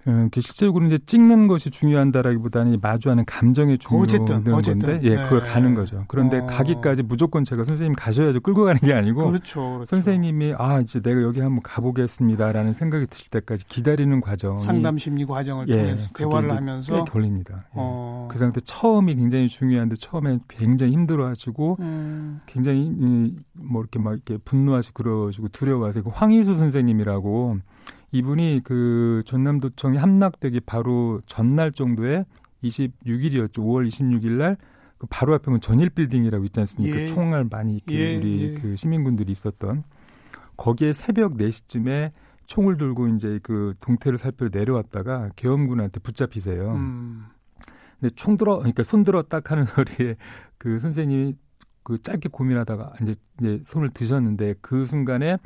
음, 0.07 0.31
실제적으로 0.33 0.87
이제 0.87 0.97
찍는 0.97 1.49
것이 1.49 1.71
중요한다라기보다는 1.71 2.78
마주하는 2.81 3.25
감정이 3.26 3.78
중요한. 3.78 4.07
건데, 4.87 5.00
예, 5.02 5.17
네. 5.17 5.23
그걸 5.25 5.40
가는 5.40 5.75
거죠. 5.75 6.05
그런데 6.09 6.38
어. 6.38 6.47
가기까지 6.47 7.02
무조건 7.02 7.45
제가 7.45 7.64
선생님 7.64 7.95
가셔야죠 7.95 8.40
끌고 8.40 8.64
가는 8.64 8.81
게 8.81 8.95
아니고, 8.95 9.26
그렇죠, 9.26 9.61
그렇죠. 9.61 9.85
선생님이 9.87 10.55
아 10.57 10.81
이제 10.81 11.00
내가 11.00 11.21
여기 11.23 11.40
한번 11.40 11.62
가보겠습니다라는 11.62 12.75
생각이 12.75 13.07
드실 13.07 13.28
때까지 13.31 13.67
기다리는 13.67 14.21
과정, 14.21 14.57
상담 14.59 14.97
심리 14.99 15.26
과정을 15.26 15.69
예, 15.69 15.76
통해서 15.76 16.12
대화를 16.14 16.57
하면서 16.57 17.05
꽤 17.05 17.11
걸립니다. 17.11 17.57
예. 17.57 17.71
어. 17.75 18.28
그 18.31 18.38
상태 18.38 18.61
처음이 18.61 19.14
굉장히 19.17 19.49
중요한데 19.49 19.97
처음에 19.97 20.38
굉장히 20.49 20.93
힘들어하시고, 20.93 21.76
음. 21.81 22.40
굉장히 22.47 23.35
뭐 23.52 23.83
이렇게 23.83 23.99
막 23.99 24.12
이렇게 24.12 24.38
분노하시고 24.38 25.02
그러시고 25.02 25.49
두려워하시고 25.49 26.11
황희수 26.11 26.55
선생님이라고. 26.57 27.59
이분이 28.12 28.62
그 28.65 29.23
전남도청이 29.27 29.99
함락되기 29.99 30.61
바로 30.61 31.21
전날 31.27 31.73
정도에 31.73 32.25
26일이었죠. 32.62 33.59
5월 33.59 33.87
26일 33.88 34.33
날 34.33 34.57
그 34.99 35.07
바로 35.09 35.35
앞에 35.35 35.50
면 35.50 35.61
전일 35.61 35.91
빌딩이라고 35.91 36.45
있지 36.47 36.61
않습니까? 36.61 37.00
예. 37.00 37.07
총알 37.07 37.45
많이 37.45 37.77
이렇게 37.77 37.95
예. 37.95 38.17
우리 38.17 38.43
예. 38.43 38.55
그 38.55 38.77
시민군들이 38.77 39.33
있었던 39.33 39.85
거기에 40.57 40.93
새벽 40.93 41.35
4시쯤에 41.35 42.11
총을 42.47 42.77
들고 42.77 43.09
이제 43.09 43.38
그 43.43 43.75
동태를 43.81 44.19
살펴 44.19 44.49
내려왔다가 44.53 45.31
계엄군한테 45.37 46.00
붙잡히세요. 46.00 46.73
음. 46.73 47.23
근데 48.00 48.15
총 48.17 48.37
들어 48.37 48.59
그러니까 48.59 48.83
손 48.83 49.05
들어 49.05 49.23
딱 49.23 49.50
하는 49.53 49.65
소리에 49.67 50.17
그 50.57 50.81
선생님이 50.81 51.37
그 51.85 51.99
짧게 51.99 52.29
고민하다가 52.31 52.95
이제 53.03 53.15
이제 53.41 53.62
손을 53.67 53.91
드셨는데 53.91 54.57
그 54.61 54.85
순간에 54.85 55.38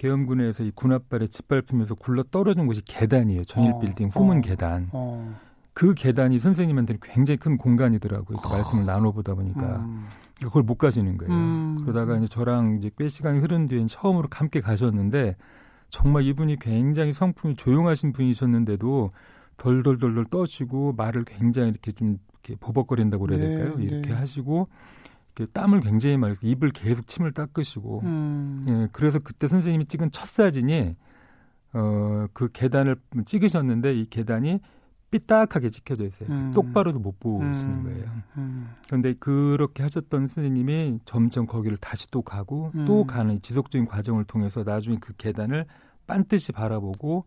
계엄군에서 0.00 0.64
이 0.64 0.70
군합발에 0.70 1.26
짓밟히면서 1.26 1.94
굴러 1.94 2.22
떨어진 2.30 2.66
곳이 2.66 2.82
계단이에요. 2.86 3.44
전일 3.44 3.72
어, 3.72 3.78
빌딩 3.80 4.08
후문 4.08 4.38
어, 4.38 4.40
계단. 4.40 4.88
어. 4.92 5.38
그 5.74 5.92
계단이 5.94 6.38
선생님한테는 6.38 7.00
굉장히 7.02 7.36
큰 7.36 7.58
공간이더라고요. 7.58 8.38
그 8.38 8.48
말씀을 8.48 8.86
나눠보다 8.86 9.34
보니까 9.34 9.76
음. 9.76 10.06
그걸 10.42 10.62
못 10.62 10.76
가시는 10.76 11.18
거예요. 11.18 11.32
음. 11.32 11.78
그러다가 11.82 12.16
이제 12.16 12.26
저랑 12.26 12.78
이제 12.78 12.90
꽤 12.96 13.08
시간이 13.08 13.40
흐른 13.40 13.66
뒤엔 13.66 13.88
처음으로 13.88 14.28
함께 14.30 14.60
가셨는데 14.60 15.36
정말 15.90 16.24
이분이 16.24 16.58
굉장히 16.60 17.12
성품이 17.12 17.56
조용하신 17.56 18.12
분이셨는데도 18.12 19.10
덜덜덜덜 19.58 20.26
떠시고 20.30 20.94
말을 20.94 21.24
굉장히 21.24 21.68
이렇게 21.70 21.92
좀 21.92 22.18
이렇게 22.42 22.56
버벅거린다고 22.58 23.26
그래야 23.26 23.38
네, 23.38 23.48
될까요? 23.48 23.76
네, 23.76 23.84
이렇게 23.84 24.08
네. 24.08 24.14
하시고 24.14 24.68
땀을 25.46 25.80
굉장히 25.80 26.16
많이 26.16 26.34
입을 26.42 26.70
계속 26.70 27.06
침을 27.06 27.32
닦으시고 27.32 28.00
음. 28.04 28.66
예, 28.68 28.88
그래서 28.92 29.18
그때 29.18 29.48
선생님이 29.48 29.86
찍은 29.86 30.10
첫 30.10 30.26
사진이 30.26 30.96
어, 31.72 32.26
그 32.32 32.48
계단을 32.52 32.96
찍으셨는데 33.24 33.94
이 33.94 34.06
계단이 34.10 34.60
삐딱하게 35.10 35.70
찍혀져 35.70 36.06
있어요. 36.06 36.28
음. 36.30 36.52
똑바로도 36.54 37.00
못 37.00 37.18
보시는 37.18 37.78
음. 37.78 37.82
거예요. 37.84 38.10
음. 38.36 38.70
그런데 38.86 39.14
그렇게 39.14 39.82
하셨던 39.82 40.28
선생님이 40.28 41.00
점점 41.04 41.46
거기를 41.46 41.76
다시 41.78 42.08
또 42.10 42.22
가고 42.22 42.70
음. 42.74 42.84
또 42.84 43.04
가는 43.04 43.42
지속적인 43.42 43.86
과정을 43.86 44.24
통해서 44.24 44.62
나중에 44.62 44.98
그 45.00 45.12
계단을 45.16 45.66
빤듯이 46.06 46.52
바라보고 46.52 47.24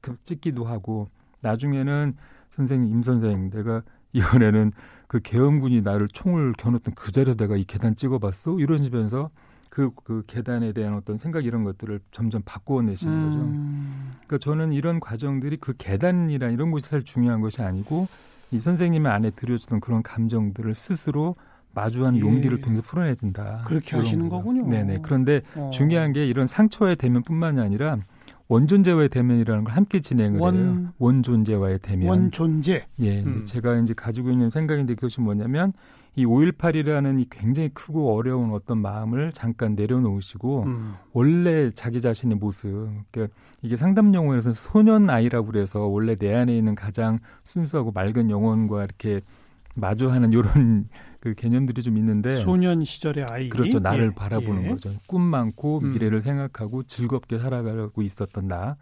그 0.00 0.16
찍기도 0.26 0.64
하고 0.64 1.08
나중에는 1.42 2.16
선생님 2.52 2.92
임 2.92 3.02
선생 3.02 3.50
내가 3.50 3.82
이번에는 4.12 4.72
그 5.14 5.20
계엄군이 5.22 5.82
나를 5.82 6.08
총을 6.08 6.54
겨눴던 6.58 6.96
그 6.96 7.12
자리에 7.12 7.36
내가 7.36 7.56
이 7.56 7.62
계단 7.62 7.94
찍어봤어 7.94 8.58
이러시면서 8.58 9.30
그, 9.70 9.92
그 10.02 10.24
계단에 10.26 10.72
대한 10.72 10.94
어떤 10.94 11.18
생각 11.18 11.44
이런 11.44 11.62
것들을 11.62 12.00
점점 12.10 12.42
바꾸어 12.44 12.82
내시는 12.82 13.14
음. 13.14 13.30
거죠. 13.30 14.18
그러니까 14.26 14.38
저는 14.38 14.72
이런 14.72 14.98
과정들이 14.98 15.58
그 15.58 15.74
계단이나 15.78 16.48
이런 16.48 16.72
것이 16.72 16.86
사실 16.86 17.04
중요한 17.04 17.40
것이 17.40 17.62
아니고 17.62 18.08
이 18.50 18.58
선생님의 18.58 19.12
안에 19.12 19.30
들여주던 19.30 19.78
그런 19.78 20.02
감정들을 20.02 20.74
스스로 20.74 21.36
마주하는 21.74 22.18
예. 22.18 22.20
용기를 22.20 22.60
통해서 22.60 22.82
풀어내준다. 22.82 23.62
그렇게 23.68 23.96
하시는 23.96 24.28
거. 24.28 24.42
군요 24.42 24.66
네네. 24.66 24.98
그런데 25.02 25.42
어. 25.54 25.70
중요한 25.72 26.12
게 26.12 26.26
이런 26.26 26.48
상처의 26.48 26.96
대면뿐만이 26.96 27.60
아니라 27.60 27.98
원존재와의 28.48 29.08
대면이라는 29.08 29.64
걸 29.64 29.72
함께 29.72 30.00
진행을 30.00 30.40
원, 30.40 30.56
해요. 30.56 30.92
원존재와의 30.98 31.78
대면. 31.80 32.08
원존재. 32.08 32.86
예, 33.00 33.22
음. 33.22 33.44
제가 33.46 33.76
이제 33.78 33.94
가지고 33.94 34.30
있는 34.30 34.50
생각인데 34.50 34.94
그것이 34.94 35.20
뭐냐면 35.20 35.72
이 36.16 36.26
5.18이라는 36.26 37.20
이 37.20 37.26
굉장히 37.30 37.70
크고 37.70 38.14
어려운 38.14 38.52
어떤 38.52 38.78
마음을 38.78 39.32
잠깐 39.32 39.74
내려놓으시고 39.74 40.64
음. 40.64 40.94
원래 41.12 41.70
자기 41.70 42.00
자신의 42.00 42.38
모습, 42.38 42.88
그러니까 43.10 43.34
이게 43.62 43.76
상담 43.76 44.14
용어에서 44.14 44.52
소년 44.52 45.10
아이라고 45.10 45.46
그래서 45.46 45.80
원래 45.80 46.14
내 46.14 46.34
안에 46.34 46.56
있는 46.56 46.74
가장 46.74 47.18
순수하고 47.42 47.92
맑은 47.92 48.30
영혼과 48.30 48.84
이렇게 48.84 49.22
마주하는 49.74 50.32
이런 50.32 50.88
그 51.20 51.34
개념들이 51.34 51.82
좀 51.82 51.96
있는데 51.96 52.42
소년 52.42 52.84
시절의 52.84 53.26
아이 53.30 53.48
그렇죠 53.48 53.78
나를 53.78 54.06
예. 54.06 54.14
바라보는 54.14 54.64
예. 54.64 54.68
거죠 54.68 54.92
꿈 55.06 55.22
많고 55.22 55.80
음. 55.82 55.92
미래를 55.92 56.22
생각하고 56.22 56.82
즐겁게 56.84 57.38
살아가고 57.38 58.02
있었던 58.02 58.48
나 58.48 58.76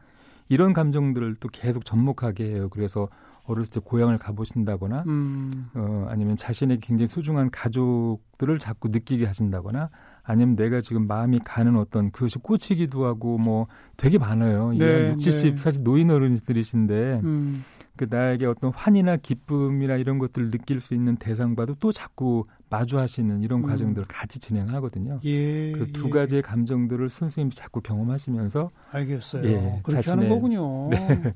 이런 0.49 0.73
감정들을 0.73 1.37
또 1.41 1.49
계속 1.49 1.85
접목하게 1.85 2.45
해요 2.45 2.69
그래서 2.69 3.09
어렸을 3.45 3.73
때 3.73 3.81
고향을 3.81 4.19
가보신다거나 4.19 5.05
음. 5.07 5.71
어, 5.75 6.07
아니면 6.09 6.37
자신의 6.37 6.81
굉장히 6.81 7.09
소중한 7.09 7.51
가족들을 7.51 8.59
자꾸 8.59 8.89
느끼게 8.89 9.27
하신다거나 9.27 9.91
아니면 10.23 10.55
내가 10.57 10.81
지금 10.81 11.07
마음이 11.07 11.41
가는 11.45 11.76
어떤 11.76 12.11
그것이 12.11 12.38
꽂히기도 12.38 13.07
하고 13.07 13.38
뭐 13.38 13.67
되게 13.97 14.19
많아요. 14.19 14.73
네, 14.73 15.12
60, 15.12 15.21
70 15.21 15.50
네. 15.50 15.57
사실 15.57 15.83
노인 15.83 16.11
어른들이신데 16.11 17.21
음. 17.25 17.64
그 17.97 18.07
나에게 18.09 18.47
어떤 18.47 18.73
환희나 18.73 19.17
기쁨이나 19.17 19.97
이런 19.97 20.19
것들을 20.19 20.50
느낄 20.50 20.81
수 20.81 20.95
있는 20.95 21.17
대상과도 21.17 21.76
또 21.81 21.93
자꾸 21.93 22.45
마주하시는 22.71 23.43
이런 23.43 23.61
음. 23.61 23.67
과정들을 23.67 24.07
같이 24.09 24.38
진행하거든요. 24.38 25.19
예, 25.25 25.73
그두 25.73 26.07
예. 26.07 26.11
가지의 26.11 26.43
감정들을 26.43 27.11
선생님이 27.11 27.55
자꾸 27.55 27.81
경험하시면서 27.81 28.71
알겠어요. 28.93 29.45
예, 29.45 29.81
그렇게 29.83 30.02
자신의, 30.02 30.17
하는 30.17 30.29
거군요. 30.29 30.88
네. 30.91 31.35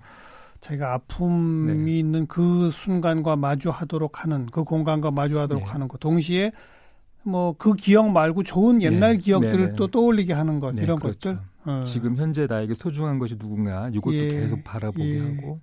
자기가 0.60 0.94
아픔이 0.94 1.84
네. 1.92 1.98
있는 1.98 2.26
그 2.26 2.70
순간과 2.70 3.36
마주하도록 3.36 4.24
하는 4.24 4.46
그 4.46 4.64
공간과 4.64 5.10
마주하도록 5.10 5.64
네. 5.64 5.70
하는 5.70 5.88
것 5.88 6.00
동시에 6.00 6.52
뭐 7.26 7.54
그 7.58 7.74
기억 7.74 8.10
말고 8.10 8.42
좋은 8.42 8.80
옛날 8.82 9.12
네. 9.12 9.18
기억들을 9.18 9.58
네, 9.58 9.70
네. 9.70 9.76
또 9.76 9.88
떠올리게 9.88 10.32
하는 10.32 10.60
것 10.60 10.74
이런 10.76 10.98
그렇죠. 10.98 11.34
것들 11.34 11.38
어. 11.64 11.82
지금 11.84 12.16
현재 12.16 12.46
나에게 12.46 12.74
소중한 12.74 13.18
것이 13.18 13.36
누군가 13.36 13.88
이것도 13.88 14.14
예. 14.14 14.28
계속 14.28 14.62
바라보게 14.62 15.04
예. 15.04 15.20
하고 15.20 15.60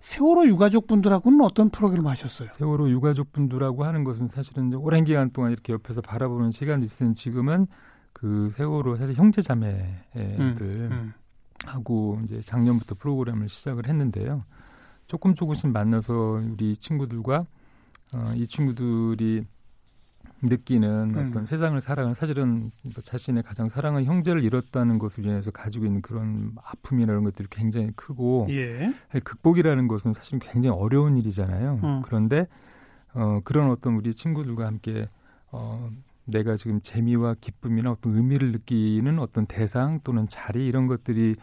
세월호 0.00 0.46
유가족 0.46 0.88
분들하고는 0.88 1.40
어떤 1.42 1.70
프로그램 1.70 2.06
하셨어요? 2.08 2.48
세월호 2.54 2.90
유가족 2.90 3.32
분들하고 3.32 3.84
하는 3.84 4.02
것은 4.02 4.28
사실은 4.28 4.74
오랜 4.74 5.04
기간 5.04 5.30
동안 5.30 5.52
이렇게 5.52 5.72
옆에서 5.72 6.00
바라보는 6.00 6.50
시간이 6.50 6.84
있으니 6.84 7.14
지금은 7.14 7.68
그 8.12 8.50
세월호 8.56 8.96
사실 8.96 9.14
형제 9.14 9.40
자매들 9.40 9.86
음, 10.16 10.56
음. 10.60 11.12
하고 11.64 12.20
이제 12.24 12.40
작년부터 12.40 12.96
프로그램을 12.96 13.48
시작을 13.48 13.88
했는데요. 13.88 14.44
조금 15.06 15.34
조금씩 15.34 15.70
만나서 15.70 16.42
우리 16.50 16.76
친구들과 16.76 17.46
어, 18.14 18.32
이 18.34 18.46
친구들이 18.46 19.44
느끼는 20.42 21.14
음. 21.14 21.28
어떤 21.28 21.46
세상을 21.46 21.80
살아가는 21.80 22.14
사실은 22.14 22.70
뭐 22.82 23.02
자신의 23.02 23.44
가장 23.44 23.68
사랑하는 23.68 24.04
형제를 24.04 24.42
잃었다는 24.42 24.98
것을 24.98 25.24
인해서 25.24 25.50
가지고 25.50 25.86
있는 25.86 26.02
그런 26.02 26.52
아픔이나 26.64 27.12
이런 27.12 27.24
것들이 27.24 27.48
굉장히 27.50 27.92
크고 27.94 28.48
예. 28.50 28.92
극복이라는 29.22 29.86
것은 29.88 30.12
사실 30.12 30.38
굉장히 30.40 30.76
어려운 30.76 31.16
일이잖아요. 31.16 31.80
음. 31.82 32.02
그런데 32.04 32.48
어, 33.14 33.40
그런 33.44 33.70
어떤 33.70 33.94
우리 33.94 34.12
친구들과 34.12 34.66
함께 34.66 35.06
어, 35.52 35.90
내가 36.24 36.56
지금 36.56 36.80
재미와 36.80 37.36
기쁨이나 37.40 37.92
어떤 37.92 38.16
의미를 38.16 38.52
느끼는 38.52 39.18
어떤 39.18 39.46
대상 39.46 40.00
또는 40.02 40.26
자리 40.28 40.66
이런 40.66 40.86
것들이 40.86 41.36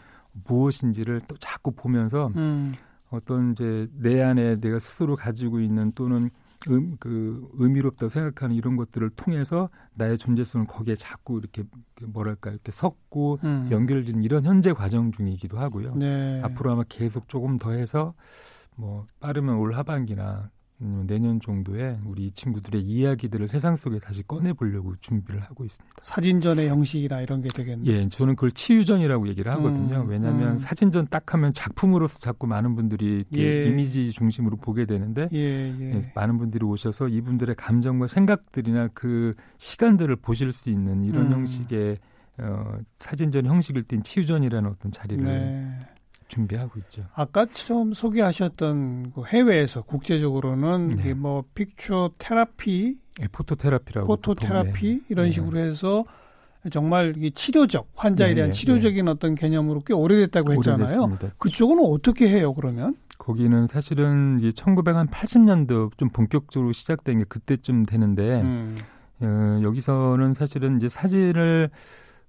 무엇인지를 0.48 1.22
또 1.28 1.38
자꾸 1.38 1.72
보면서 1.72 2.32
음. 2.36 2.74
어떤 3.10 3.52
이제 3.52 3.88
내 3.94 4.22
안에 4.22 4.60
내가 4.60 4.80
스스로 4.80 5.16
가지고 5.16 5.60
있는 5.60 5.92
또는 5.94 6.30
음, 6.68 6.98
그 7.00 7.50
의미롭다고 7.54 8.10
생각하는 8.10 8.56
이런 8.56 8.76
것들을 8.76 9.10
통해서 9.12 9.70
나의 9.94 10.18
존재성을 10.18 10.68
거기에 10.68 10.96
자꾸 10.96 11.40
이렇게 11.40 11.64
그 11.96 12.06
뭐랄까 12.06 12.52
이렇게 12.52 12.72
섞고 12.72 13.40
음. 13.44 13.70
연결되는 13.72 14.24
이런 14.24 14.44
현재 14.44 14.74
과정 14.74 15.12
중이기도 15.12 15.58
하고요. 15.58 15.96
네. 15.96 16.42
앞으로 16.44 16.72
아마 16.72 16.84
계속 16.90 17.30
조금 17.30 17.58
더 17.58 17.72
해서 17.72 18.14
뭐 18.76 19.08
빠르면 19.20 19.56
올 19.56 19.74
하반기나 19.74 20.50
내년 20.80 21.40
정도에 21.42 22.00
우리 22.06 22.26
이 22.26 22.32
친구들의 22.32 22.82
이야기들을 22.82 23.50
세상 23.50 23.76
속에 23.76 24.00
다시 24.00 24.24
꺼내 24.24 24.54
보려고 24.54 24.96
준비를 25.02 25.42
하고 25.42 25.66
있습니다. 25.66 25.96
사진전의 26.02 26.70
형식이나 26.70 27.22
이런 27.22 27.42
게 27.42 27.50
되겠네요. 27.50 27.94
예, 27.94 28.08
저는 28.08 28.36
그걸 28.36 28.52
치유전이라고 28.52 29.28
얘기를 29.28 29.52
하거든요. 29.54 30.02
음, 30.02 30.10
왜냐하면 30.10 30.54
음. 30.54 30.60
사진전 30.60 31.08
딱 31.10 31.34
하면 31.34 31.52
작품으로서 31.54 32.20
자꾸 32.20 32.48
많은 32.48 32.76
분들이 32.76 33.26
예. 33.36 33.66
이미지 33.66 34.12
중심으로 34.12 34.58
보게 34.58 34.86
되는데 34.86 35.28
예, 35.34 35.38
예. 35.38 35.96
예, 35.96 36.12
많은 36.16 36.38
분들이 36.38 36.66
오셔서 36.66 37.10
이분들의 37.10 37.56
감정과 37.56 38.08
생각들이나 38.08 38.90
그 38.94 39.36
시간들을 39.58 40.16
보실 40.18 40.52
수 40.54 40.70
있는 40.70 41.04
이런 41.04 41.28
음. 41.28 41.34
형식의 41.34 41.98
어, 42.38 42.78
사진전 43.00 43.46
형식을 43.46 43.84
띈 43.84 44.02
치유전이라는 44.02 44.70
어떤 44.70 44.92
자리를 44.92 45.24
네. 45.24 45.78
준비하고 46.30 46.80
있죠. 46.80 47.04
아까 47.14 47.46
처음 47.52 47.92
소개하셨던 47.92 49.12
그 49.14 49.24
해외에서 49.26 49.82
국제적으로는 49.82 50.96
네. 50.96 51.14
뭐 51.14 51.44
픽처 51.54 52.12
테라피, 52.18 52.98
네, 53.20 53.28
포토 53.32 53.56
테라피라고 53.56 54.08
포토 54.08 54.34
테라피 54.34 54.88
네. 54.88 55.02
이런 55.10 55.26
네. 55.26 55.32
식으로 55.32 55.60
해서 55.60 56.06
정말 56.72 57.16
이 57.18 57.32
치료적 57.32 57.90
환자에 57.96 58.36
대한 58.36 58.52
네, 58.52 58.52
네, 58.52 58.58
치료적인 58.58 59.08
어떤 59.08 59.36
개념으로 59.36 59.82
꽤 59.82 59.94
오래됐다고 59.94 60.54
했잖아요. 60.54 60.86
오래됐습니다. 60.86 61.30
그쪽은 61.38 61.80
어떻게 61.80 62.30
해요, 62.30 62.54
그러면? 62.54 62.96
거기는 63.18 63.68
사실은 63.68 64.40
이 64.42 64.50
1980년도 64.50 65.98
좀 65.98 66.10
본격적으로 66.10 66.72
시작된 66.72 67.20
게 67.20 67.26
그때쯤 67.28 67.86
되는데 67.86 68.42
음. 68.42 68.78
어, 69.22 69.60
여기서는 69.62 70.34
사실은 70.34 70.78
이제 70.78 70.88
사진을 70.88 71.70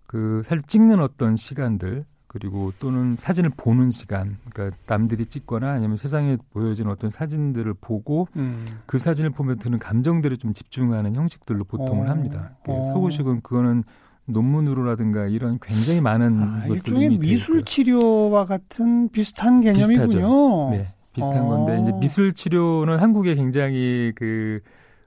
그 0.06 0.42
사진 0.44 0.64
찍는 0.66 1.00
어떤 1.00 1.36
시간들 1.36 2.04
그리고 2.32 2.72
또는 2.78 3.16
사진을 3.16 3.50
보는 3.56 3.90
시간, 3.90 4.36
그러니까 4.52 4.76
남들이 4.86 5.26
찍거나 5.26 5.72
아니면 5.72 5.96
세상에 5.96 6.36
보여진 6.52 6.86
어떤 6.86 7.10
사진들을 7.10 7.74
보고 7.80 8.28
음. 8.36 8.78
그 8.86 9.00
사진을 9.00 9.30
보면 9.30 9.58
드는 9.58 9.80
감정들을 9.80 10.36
좀 10.36 10.52
집중하는 10.54 11.16
형식들로 11.16 11.64
보통을 11.64 12.06
어. 12.06 12.10
합니다. 12.10 12.52
어. 12.68 12.92
서구식은 12.92 13.40
그거는 13.40 13.82
논문으로라든가 14.26 15.26
이런 15.26 15.58
굉장히 15.60 16.00
많은 16.00 16.38
아, 16.38 16.66
일종의 16.68 17.18
미술 17.18 17.64
치료와 17.64 18.44
같은 18.44 19.08
비슷한 19.08 19.60
개념이군요. 19.60 20.06
비슷하죠. 20.06 20.68
네, 20.70 20.94
비슷한 21.12 21.42
어. 21.42 21.48
건데 21.48 21.80
이제 21.82 21.92
미술 21.98 22.32
치료는 22.32 22.98
한국에 22.98 23.34
굉장히 23.34 24.12
그 24.14 24.60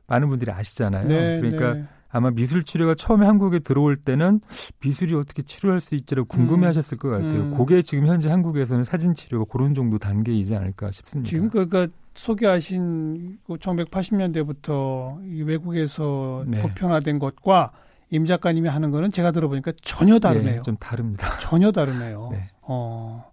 많은 0.07 0.27
분들이 0.27 0.51
아시잖아요. 0.51 1.07
네, 1.07 1.39
그러니까 1.39 1.73
네. 1.75 1.85
아마 2.13 2.29
미술 2.29 2.63
치료가 2.63 2.93
처음에 2.93 3.25
한국에 3.25 3.59
들어올 3.59 3.97
때는 3.97 4.39
미술이 4.81 5.15
어떻게 5.15 5.41
치료할 5.41 5.81
수 5.81 5.95
있지라고 5.95 6.27
궁금해 6.27 6.67
음. 6.67 6.69
하셨을 6.69 6.97
것 6.99 7.09
같아요. 7.09 7.41
음. 7.41 7.57
그게 7.57 7.81
지금 7.81 8.05
현재 8.05 8.29
한국에서는 8.29 8.83
사진 8.83 9.15
치료가 9.15 9.45
그런 9.51 9.73
정도 9.73 9.97
단계이지 9.97 10.55
않을까 10.55 10.91
싶습니다. 10.91 11.27
지금 11.27 11.49
그러니까 11.49 11.87
소개하신 12.13 13.39
1980년대부터 13.47 15.17
그 15.17 15.43
외국에서 15.45 16.43
네. 16.47 16.61
보편화된 16.61 17.17
것과 17.17 17.71
임 18.11 18.27
작가님이 18.27 18.69
하는 18.69 18.91
거는 18.91 19.11
제가 19.11 19.31
들어보니까 19.31 19.71
전혀 19.81 20.19
다르네요. 20.19 20.57
네, 20.57 20.61
좀 20.61 20.77
다릅니다. 20.77 21.35
전혀 21.39 21.71
다르네요. 21.71 22.29
네. 22.31 22.47
어. 22.61 23.32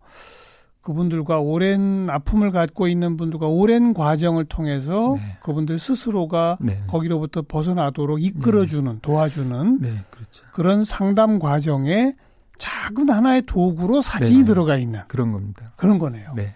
그분들과 0.83 1.41
오랜 1.41 2.09
아픔을 2.09 2.51
갖고 2.53 2.89
있는 2.89 3.17
분들과 3.17 3.49
오랜 3.49 3.93
과정을 3.93 4.47
통해서 4.47 5.17
네. 5.17 5.37
그분들 5.43 5.79
스스로가 5.79 6.57
네. 6.61 6.83
거기로부터 6.87 7.43
벗어나도록 7.43 8.23
이끌어주는 8.23 8.93
네. 8.93 8.99
도와주는 9.03 9.79
네, 9.81 9.95
그렇죠. 10.11 10.45
그런 10.53 10.85
상담 10.85 11.39
과정에 11.39 12.15
작은 12.59 13.11
하나의 13.11 13.43
도구로 13.47 14.03
사진이 14.03 14.41
네. 14.41 14.45
들어가 14.45 14.77
있는 14.77 15.01
그런 15.09 15.33
겁니다. 15.33 15.73
그런 15.77 15.99
거네요. 15.99 16.33
네. 16.35 16.55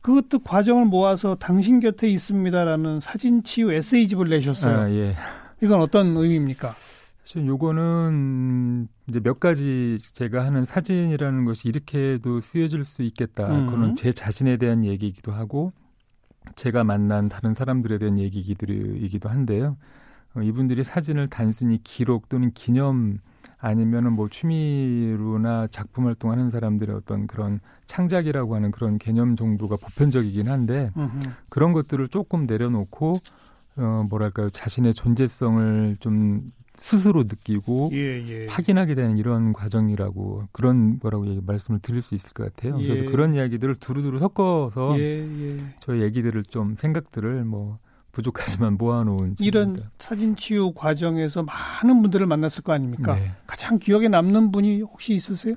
그것도 0.00 0.38
과정을 0.40 0.84
모아서 0.84 1.34
당신 1.34 1.80
곁에 1.80 2.08
있습니다라는 2.08 3.00
사진 3.00 3.42
치유 3.42 3.72
에세이집을 3.72 4.28
내셨어요. 4.28 4.78
아, 4.78 4.90
예. 4.90 5.16
이건 5.60 5.80
어떤 5.80 6.16
의미입니까? 6.16 6.70
사실 7.24 7.46
요거는 7.46 8.88
이제 9.08 9.20
몇 9.20 9.38
가지 9.38 9.98
제가 10.00 10.44
하는 10.44 10.64
사진이라는 10.64 11.44
것이 11.44 11.68
이렇게도 11.68 12.40
쓰여질 12.40 12.84
수 12.84 13.02
있겠다. 13.02 13.46
음. 13.46 13.66
그거는 13.66 13.96
제 13.96 14.12
자신에 14.12 14.56
대한 14.56 14.84
얘기이기도 14.84 15.32
하고 15.32 15.72
제가 16.54 16.84
만난 16.84 17.28
다른 17.28 17.54
사람들에 17.54 17.98
대한 17.98 18.18
얘기이기도 18.18 19.28
한데요. 19.28 19.76
어, 20.34 20.42
이분들이 20.42 20.84
사진을 20.84 21.28
단순히 21.28 21.82
기록 21.82 22.28
또는 22.28 22.50
기념 22.52 23.18
아니면은 23.58 24.12
뭐 24.12 24.28
취미로나 24.28 25.66
작품 25.68 26.06
활동하는 26.06 26.50
사람들의 26.50 26.94
어떤 26.94 27.26
그런 27.26 27.60
창작이라고 27.86 28.54
하는 28.54 28.70
그런 28.70 28.98
개념 28.98 29.34
정도가 29.34 29.76
보편적이긴 29.76 30.48
한데 30.48 30.90
음흠. 30.96 31.30
그런 31.48 31.72
것들을 31.72 32.08
조금 32.08 32.46
내려놓고 32.46 33.18
어 33.78 34.06
뭐랄까요 34.08 34.50
자신의 34.50 34.94
존재성을 34.94 35.96
좀 36.00 36.48
스스로 36.78 37.24
느끼고 37.24 37.90
예, 37.92 38.24
예. 38.28 38.46
확인하게 38.48 38.94
되는 38.94 39.18
이런 39.18 39.52
과정이라고 39.52 40.48
그런 40.52 40.98
거라고 40.98 41.24
말씀을 41.46 41.80
드릴 41.80 42.02
수 42.02 42.14
있을 42.14 42.32
것 42.32 42.52
같아요. 42.54 42.78
예. 42.80 42.86
그래서 42.86 43.10
그런 43.10 43.34
이야기들을 43.34 43.76
두루두루 43.76 44.18
섞어서 44.18 44.98
예, 44.98 45.20
예. 45.22 45.56
저희 45.80 46.02
얘기들을 46.02 46.44
좀 46.44 46.74
생각들을 46.74 47.44
뭐 47.44 47.78
부족하지만 48.12 48.78
모아놓은 48.78 49.36
이런 49.40 49.74
집입니다. 49.74 49.90
사진 49.98 50.36
치유 50.36 50.72
과정에서 50.72 51.42
많은 51.42 52.00
분들을 52.02 52.26
만났을 52.26 52.62
거 52.62 52.72
아닙니까? 52.72 53.14
네. 53.14 53.32
가장 53.46 53.78
기억에 53.78 54.08
남는 54.08 54.52
분이 54.52 54.80
혹시 54.82 55.14
있으세요? 55.14 55.54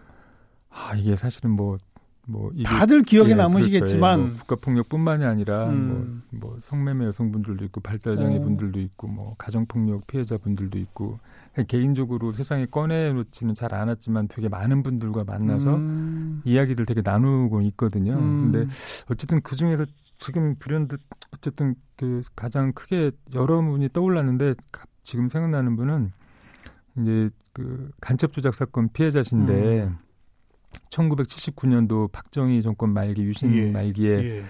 아 0.70 0.94
이게 0.96 1.16
사실은 1.16 1.52
뭐 1.52 1.78
뭐 2.30 2.52
다들 2.64 3.02
기억에 3.02 3.32
예, 3.32 3.36
남으시겠지만 3.36 4.20
그렇죠. 4.20 4.34
예, 4.34 4.36
뭐 4.36 4.40
국가폭력뿐만이 4.40 5.26
아니라 5.26 5.70
음. 5.70 6.22
뭐, 6.30 6.52
뭐 6.52 6.60
성매매 6.62 7.06
여성분들도 7.06 7.66
있고 7.66 7.82
발달장애 7.82 8.38
어. 8.38 8.42
분들도 8.42 8.80
있고 8.80 9.08
뭐 9.08 9.36
가정폭력 9.40 10.06
피해자분들도 10.06 10.78
있고 10.78 11.20
개인적으로 11.68 12.32
세상에 12.32 12.68
꺼내놓지는 12.68 13.56
잘 13.56 13.74
않았지만 13.74 14.28
되게 14.28 14.48
많은 14.48 14.84
분들과 14.84 15.24
만나서 15.24 15.76
음. 15.76 16.42
이야기를 16.46 16.86
되게 16.86 17.02
나누고 17.04 17.62
있거든요. 17.62 18.14
음. 18.14 18.52
근데 18.52 18.72
어쨌든 19.10 19.42
그 19.42 19.56
중에서 19.56 19.86
지금 20.20 20.56
불현듯 20.60 21.02
어쨌든 21.34 21.74
그 21.96 22.22
가장 22.36 22.74
크게 22.74 23.12
여러 23.34 23.60
분이 23.60 23.90
떠올랐는데 23.92 24.54
지금 25.02 25.30
생각나는 25.30 25.76
분은 25.76 26.12
이제 27.00 27.30
그 27.54 27.90
간첩 28.00 28.34
조작 28.34 28.54
사건 28.54 28.90
피해자신데. 28.90 29.84
음. 29.86 30.09
1979년도 30.90 32.12
박정희 32.12 32.62
정권 32.62 32.94
말기 32.94 33.24
유신 33.24 33.54
예. 33.56 33.72
말기에 33.72 34.12
예. 34.12 34.44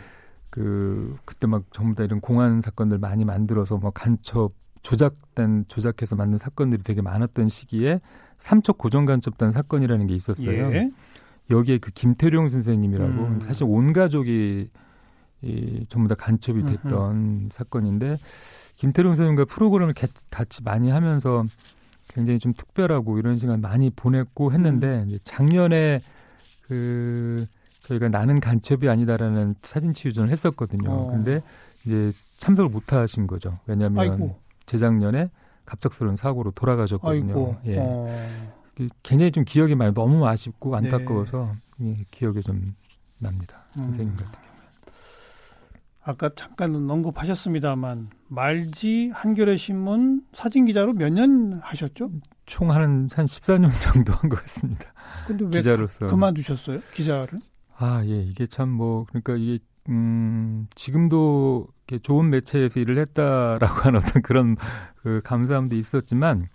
그 0.49 1.17
그때 1.25 1.47
막 1.47 1.63
전부 1.71 1.95
다 1.95 2.03
이런 2.03 2.21
공안 2.21 2.61
사건들 2.61 2.97
많이 2.97 3.25
만들어서 3.25 3.77
뭐 3.77 3.91
간첩 3.91 4.53
조작된 4.81 5.65
조작해서 5.67 6.15
만든 6.15 6.37
사건들이 6.37 6.83
되게 6.83 7.01
많았던 7.01 7.49
시기에 7.49 7.99
삼척 8.37 8.77
고정 8.77 9.05
간첩단 9.05 9.51
사건이라는 9.51 10.07
게 10.07 10.15
있었어요. 10.15 10.73
예. 10.73 10.89
여기에 11.49 11.79
그 11.79 11.91
김태룡 11.91 12.47
선생님이라고 12.49 13.11
음. 13.11 13.39
사실 13.41 13.65
온 13.67 13.91
가족이 13.91 14.69
이 15.41 15.85
전부 15.89 16.07
다 16.07 16.15
간첩이 16.15 16.63
됐던 16.63 17.15
음흠. 17.15 17.47
사건인데 17.51 18.17
김태룡 18.75 19.15
선생님과 19.15 19.45
프로그램을 19.45 19.93
개, 19.93 20.07
같이 20.29 20.63
많이 20.63 20.89
하면서 20.89 21.43
굉장히 22.09 22.39
좀 22.39 22.53
특별하고 22.53 23.19
이런 23.19 23.37
시간 23.37 23.61
많이 23.61 23.89
보냈고 23.89 24.51
했는데 24.51 25.03
음. 25.03 25.07
이제 25.07 25.19
작년에 25.23 25.99
그 26.69 27.47
저희가 27.83 28.07
나는 28.09 28.39
간첩이 28.39 28.87
아니다라는 28.87 29.55
사진 29.63 29.93
치유전을 29.93 30.29
했었거든요. 30.31 30.89
어. 30.91 31.11
근데 31.11 31.41
이제 31.85 32.13
참석을 32.37 32.69
못 32.69 32.93
하신 32.93 33.25
거죠. 33.27 33.57
왜냐하면 33.65 33.99
아이고. 33.99 34.39
재작년에 34.67 35.31
갑작스러운 35.65 36.15
사고로 36.15 36.51
돌아가셨거든요. 36.51 37.33
아이고. 37.33 37.55
예. 37.65 37.77
어. 37.79 38.27
그 38.77 38.87
굉장히 39.03 39.31
좀 39.31 39.43
기억이 39.43 39.73
많이 39.75 39.93
너무 39.93 40.25
아쉽고 40.27 40.75
안타까워서 40.75 41.55
네. 41.79 41.89
예, 41.99 42.05
기억에 42.11 42.41
좀 42.41 42.75
납니다. 43.17 43.65
음. 43.77 43.85
선생님 43.87 44.15
같은 44.15 44.31
경우. 44.31 44.45
아까 46.03 46.29
잠깐 46.35 46.75
언급하셨습니다만 46.89 48.09
말지 48.29 49.11
한겨레 49.13 49.57
신문 49.57 50.21
사진 50.33 50.65
기자로 50.65 50.93
몇 50.93 51.09
년 51.11 51.59
하셨죠? 51.63 52.11
총 52.45 52.71
한한 52.71 53.07
14년 53.09 53.69
정도 53.81 54.13
한 54.13 54.29
것 54.29 54.39
같습니다. 54.41 54.85
근데 55.27 55.45
왜 55.45 55.51
기자로서 55.51 55.99
그, 55.99 56.07
그만두셨어요? 56.07 56.79
기자를? 56.91 57.39
아, 57.77 58.03
예. 58.05 58.21
이게 58.23 58.45
참 58.45 58.69
뭐 58.69 59.05
그러니까 59.09 59.35
이게 59.35 59.59
음, 59.89 60.67
지금도 60.75 61.67
이렇게 61.87 62.01
좋은 62.01 62.29
매체에서 62.29 62.79
일을 62.79 62.97
했다라고 62.99 63.65
하는 63.81 63.99
어떤 63.99 64.21
그런 64.21 64.55
그 64.97 65.21
감사함도 65.23 65.75
있었지만 65.75 66.47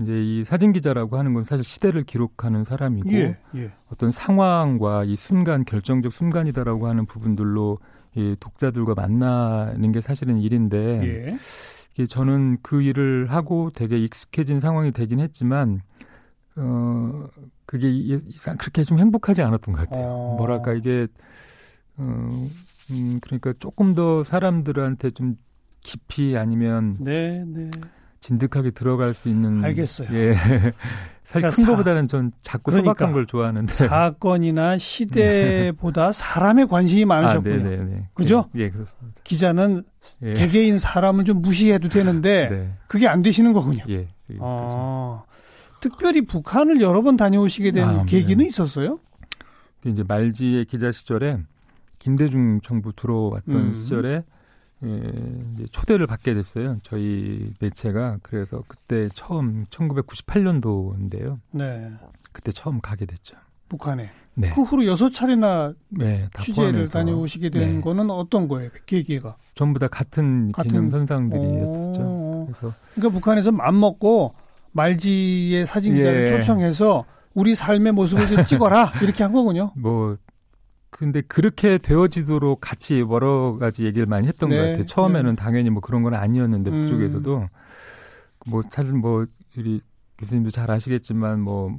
이제 0.00 0.12
이 0.22 0.44
사진 0.44 0.72
기자라고 0.72 1.16
하는 1.18 1.32
건 1.34 1.44
사실 1.44 1.64
시대를 1.64 2.04
기록하는 2.04 2.64
사람이고 2.64 3.10
예, 3.12 3.38
예. 3.54 3.70
어떤 3.90 4.10
상황과 4.12 5.04
이 5.04 5.16
순간 5.16 5.64
결정적 5.64 6.12
순간이다라고 6.12 6.86
하는 6.88 7.06
부분들로 7.06 7.78
이 8.14 8.34
독자들과 8.40 8.94
만나는 8.94 9.92
게 9.92 10.00
사실은 10.00 10.38
일인데 10.38 10.78
예. 11.02 11.38
이게 11.94 12.04
저는 12.06 12.58
그 12.62 12.82
일을 12.82 13.28
하고 13.30 13.70
되게 13.72 13.96
익숙해진 13.98 14.60
상황이 14.60 14.90
되긴 14.90 15.20
했지만 15.20 15.80
어 16.56 17.28
그게 17.66 17.88
이상 17.90 18.56
그렇게 18.56 18.82
좀 18.84 18.98
행복하지 18.98 19.42
않았던 19.42 19.74
것 19.74 19.88
같아요. 19.88 20.06
어. 20.06 20.36
뭐랄까 20.38 20.72
이게 20.72 21.06
어 21.96 22.48
음, 22.90 23.18
그러니까 23.20 23.52
조금 23.58 23.94
더 23.94 24.22
사람들한테 24.22 25.10
좀 25.10 25.36
깊이 25.80 26.36
아니면 26.36 26.96
네, 27.00 27.44
네. 27.46 27.70
진득하게 28.20 28.70
들어갈 28.70 29.14
수 29.14 29.28
있는 29.28 29.64
알겠어요. 29.64 30.08
예. 30.12 30.34
사실 31.26 31.40
그러니까 31.40 31.50
큰 31.50 31.66
거보다는 31.66 32.08
전 32.08 32.30
작고 32.42 32.70
그러니까 32.70 32.92
소박한 32.92 33.12
걸 33.12 33.26
좋아하는데 33.26 33.72
사건이나 33.72 34.78
시대보다 34.78 36.12
사람에 36.12 36.66
관심이 36.66 37.04
많으셨군요. 37.04 37.66
아. 37.66 37.68
네, 37.68 37.76
네. 37.76 38.08
그죠? 38.14 38.46
예, 38.54 38.70
그렇습니다. 38.70 39.20
기자는 39.24 39.82
예. 40.22 40.32
개개인 40.34 40.78
사람을 40.78 41.24
좀 41.24 41.42
무시해도 41.42 41.88
되는데 41.88 42.48
네. 42.50 42.72
그게 42.86 43.08
안 43.08 43.22
되시는 43.22 43.52
거군요. 43.52 43.84
예. 43.88 44.06
아, 44.40 45.24
특별히 45.88 46.22
북한을 46.22 46.80
여러 46.80 47.02
번 47.02 47.16
다녀오시게 47.16 47.70
된 47.70 47.84
아, 47.84 48.04
계기는 48.04 48.38
네. 48.38 48.48
있었어요? 48.48 48.98
이제 49.84 50.02
말지의 50.06 50.64
기자 50.64 50.90
시절에 50.90 51.38
김대중 52.00 52.60
정부 52.60 52.92
들어왔던 52.92 53.54
음. 53.54 53.74
시절에 53.74 54.24
예, 54.84 55.64
초대를 55.70 56.06
받게 56.06 56.34
됐어요. 56.34 56.78
저희 56.82 57.52
매체가 57.60 58.18
그래서 58.22 58.62
그때 58.66 59.08
처음 59.14 59.64
1998년도인데요. 59.70 61.38
네. 61.52 61.92
그때 62.32 62.50
처음 62.50 62.80
가게 62.80 63.06
됐죠. 63.06 63.36
북한에. 63.68 64.10
네. 64.34 64.50
그 64.50 64.62
후로 64.62 64.86
여섯 64.86 65.10
차례나 65.10 65.72
네, 65.88 66.28
취재를 66.40 66.88
다녀오시게 66.88 67.48
된 67.50 67.76
네. 67.76 67.80
거는 67.80 68.10
어떤 68.10 68.48
거예요? 68.48 68.70
계기가? 68.84 69.36
전부 69.54 69.78
다 69.78 69.88
같은, 69.88 70.52
같은... 70.52 70.70
개념 70.70 70.90
선상들이었죠. 70.90 72.48
그래서 72.48 72.74
그러니까 72.94 73.18
북한에서 73.18 73.52
맘 73.52 73.80
먹고 73.80 74.34
말지의 74.76 75.66
사진 75.66 75.94
기자를 75.94 76.22
예. 76.22 76.26
초청해서 76.28 77.04
우리 77.34 77.54
삶의 77.54 77.92
모습을 77.92 78.28
좀 78.28 78.44
찍어라 78.44 78.92
이렇게 79.02 79.22
한 79.22 79.32
거군요. 79.32 79.72
뭐 79.76 80.16
근데 80.90 81.20
그렇게 81.22 81.78
되어지도록 81.78 82.60
같이 82.60 83.00
여러 83.00 83.58
가지 83.58 83.84
얘기를 83.84 84.06
많이 84.06 84.26
했던 84.28 84.48
네, 84.48 84.56
것 84.56 84.62
같아요. 84.62 84.84
처음에는 84.84 85.30
네. 85.30 85.36
당연히 85.36 85.70
뭐 85.70 85.80
그런 85.80 86.02
건 86.02 86.14
아니었는데 86.14 86.70
음. 86.70 86.86
그쪽에서도 86.86 87.48
뭐 88.46 88.62
사실 88.70 88.92
뭐 88.92 89.26
우리 89.58 89.80
교수님도 90.18 90.50
잘 90.50 90.70
아시겠지만 90.70 91.40
뭐 91.40 91.78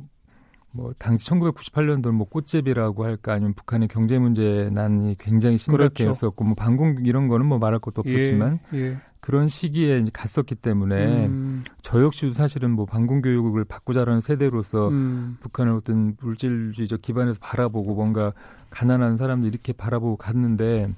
뭐뭐 0.72 0.94
당시 0.98 1.30
1998년도 1.30 2.12
뭐 2.12 2.28
꽃제비라고 2.28 3.04
할까 3.06 3.34
아니면 3.34 3.54
북한의 3.54 3.88
경제 3.88 4.20
문제 4.20 4.70
난이 4.72 5.16
굉장히 5.18 5.58
심각했었고 5.58 6.36
그렇죠. 6.36 6.44
뭐 6.44 6.54
방공 6.56 6.98
이런 7.06 7.28
거는 7.28 7.46
뭐 7.46 7.58
말할 7.58 7.80
것도 7.80 8.02
없었지만 8.02 8.60
예, 8.74 8.78
예. 8.78 8.98
그런 9.20 9.48
시기에 9.48 10.00
이제 10.00 10.12
갔었기 10.14 10.56
때문에 10.56 11.28
음. 11.28 11.64
저 11.82 12.02
역시도 12.02 12.32
사실은 12.32 12.72
뭐 12.72 12.86
방공 12.86 13.22
교육을 13.22 13.66
받고 13.66 13.94
자라는 13.94 14.22
세대로서 14.22 14.90
음. 14.90 15.38
북한을 15.42 15.74
어떤 15.74 16.16
물질주의적 16.22 17.02
기반에서 17.02 17.40
바라보고 17.42 17.96
뭔가 17.96 18.34
가난한 18.70 19.18
사람들 19.18 19.50
이렇게 19.50 19.74
바라보고 19.74 20.18
갔는데 20.18 20.94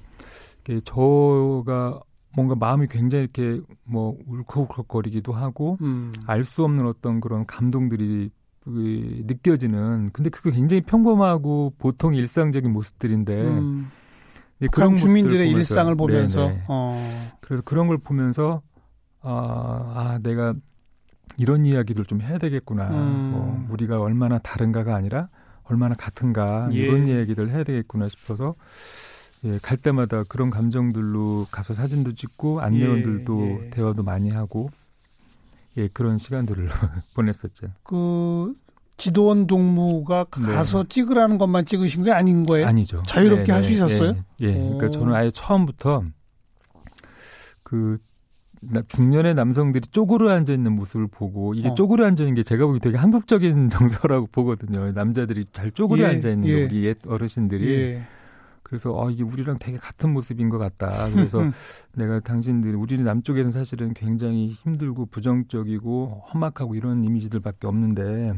저가 0.84 2.00
뭔가 2.34 2.54
마음이 2.54 2.86
굉장히 2.88 3.24
이렇게 3.24 3.60
뭐 3.84 4.16
울컥울컥거리기도 4.26 5.32
하고 5.32 5.78
음. 5.80 6.12
알수 6.26 6.64
없는 6.64 6.86
어떤 6.86 7.20
그런 7.20 7.46
감동들이 7.46 8.30
느껴지는 8.66 10.10
근데 10.12 10.30
그게 10.30 10.50
굉장히 10.50 10.82
평범하고 10.82 11.74
보통 11.78 12.14
일상적인 12.14 12.70
모습들인데 12.72 13.42
음. 13.42 13.90
그런 14.70 14.96
주민들의 14.96 15.48
일상을 15.50 15.94
보면서 15.94 16.48
네, 16.48 16.54
네. 16.54 16.64
어. 16.68 17.30
그래서 17.40 17.62
그런 17.64 17.86
걸 17.86 17.98
보면서 17.98 18.60
아, 19.22 19.92
아 19.94 20.18
내가 20.22 20.54
이런 21.38 21.64
이야기를 21.64 22.04
좀 22.04 22.20
해야 22.20 22.36
되겠구나. 22.38 22.90
음. 22.90 23.30
뭐 23.32 23.66
우리가 23.70 24.00
얼마나 24.00 24.38
다른가가 24.38 24.94
아니라 24.94 25.28
얼마나 25.64 25.94
같은가 25.94 26.68
예. 26.72 26.76
이런 26.76 27.06
얘기를 27.08 27.50
해야 27.50 27.64
되겠구나 27.64 28.08
싶어서 28.08 28.56
예, 29.44 29.58
갈 29.62 29.78
때마다 29.78 30.24
그런 30.24 30.50
감정들로 30.50 31.46
가서 31.50 31.72
사진도 31.72 32.12
찍고 32.12 32.60
안내원들도 32.60 33.40
예, 33.40 33.66
예. 33.66 33.70
대화도 33.70 34.02
많이 34.02 34.30
하고 34.30 34.68
예, 35.76 35.88
그런 35.88 36.18
시간들을 36.18 36.68
보냈었죠. 37.14 37.68
그 37.82 38.54
지도원 38.96 39.46
동무가 39.46 40.24
네. 40.24 40.52
가서 40.52 40.82
네. 40.82 40.88
찍으라는 40.88 41.38
것만 41.38 41.64
찍으신 41.64 42.02
게 42.04 42.12
아닌 42.12 42.44
거예요? 42.44 42.66
아니죠. 42.66 43.02
자유롭게 43.06 43.44
네, 43.44 43.52
할수 43.52 43.68
네. 43.70 43.74
있었어요? 43.76 44.14
예, 44.42 44.46
예. 44.46 44.52
그러니까 44.52 44.90
저는 44.90 45.14
아예 45.14 45.30
처음부터 45.30 46.04
그 47.62 47.98
중년의 48.88 49.34
남성들이 49.34 49.88
쪼그려 49.90 50.30
앉아 50.32 50.52
있는 50.52 50.72
모습을 50.72 51.06
보고 51.06 51.54
이게 51.54 51.68
어. 51.68 51.74
쪼그려 51.74 52.06
앉아 52.06 52.24
있는 52.24 52.34
게 52.34 52.42
제가 52.42 52.66
보기 52.66 52.78
되게 52.78 52.98
한국적인 52.98 53.70
정서라고 53.70 54.26
보거든요. 54.32 54.92
남자들이 54.92 55.46
잘 55.52 55.70
쪼그려 55.70 56.04
예, 56.04 56.08
앉아 56.08 56.28
있는 56.30 56.48
예. 56.48 56.64
우리 56.64 56.84
옛 56.84 56.98
어르신들이. 57.06 57.72
예. 57.72 58.06
그래서 58.62 58.92
어 58.96 59.10
이게 59.10 59.22
우리랑 59.22 59.56
되게 59.60 59.76
같은 59.78 60.12
모습인 60.12 60.48
것 60.48 60.58
같다. 60.58 61.08
그래서 61.12 61.42
내가 61.96 62.20
당신들 62.20 62.74
우리 62.76 62.98
남쪽에는 62.98 63.50
사실은 63.52 63.94
굉장히 63.94 64.48
힘들고 64.52 65.06
부정적이고 65.06 66.22
험악하고 66.32 66.74
이런 66.74 67.02
이미지들밖에 67.04 67.66
없는데 67.66 68.34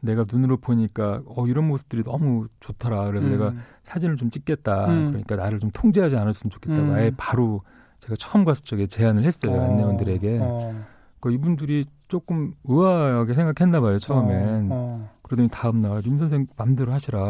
내가 0.00 0.24
눈으로 0.30 0.56
보니까 0.56 1.22
어 1.26 1.46
이런 1.46 1.68
모습들이 1.68 2.02
너무 2.02 2.48
좋더라. 2.60 3.04
그래서 3.04 3.26
음. 3.26 3.30
내가 3.32 3.54
사진을 3.84 4.16
좀 4.16 4.30
찍겠다. 4.30 4.86
음. 4.88 5.06
그러니까 5.10 5.36
나를 5.36 5.60
좀 5.60 5.70
통제하지 5.70 6.16
않았으면 6.16 6.50
좋겠다고 6.50 6.82
음. 6.82 6.92
아예 6.94 7.12
바로 7.16 7.62
제가 8.00 8.14
처음 8.18 8.44
갔을 8.44 8.64
적에 8.64 8.86
제안을 8.86 9.24
했어요 9.24 9.52
어. 9.52 9.64
안내원들에게. 9.64 10.38
어. 10.40 10.84
그 11.20 11.30
이분들이 11.30 11.84
조금 12.08 12.54
의아하게 12.64 13.34
생각했나 13.34 13.80
봐요 13.80 13.98
처음엔. 13.98 14.68
어. 14.72 14.74
어. 14.74 15.10
그러더니 15.22 15.48
다음 15.50 15.80
날 15.82 16.00
임 16.04 16.18
선생 16.18 16.46
맘대로 16.56 16.92
하시라. 16.92 17.20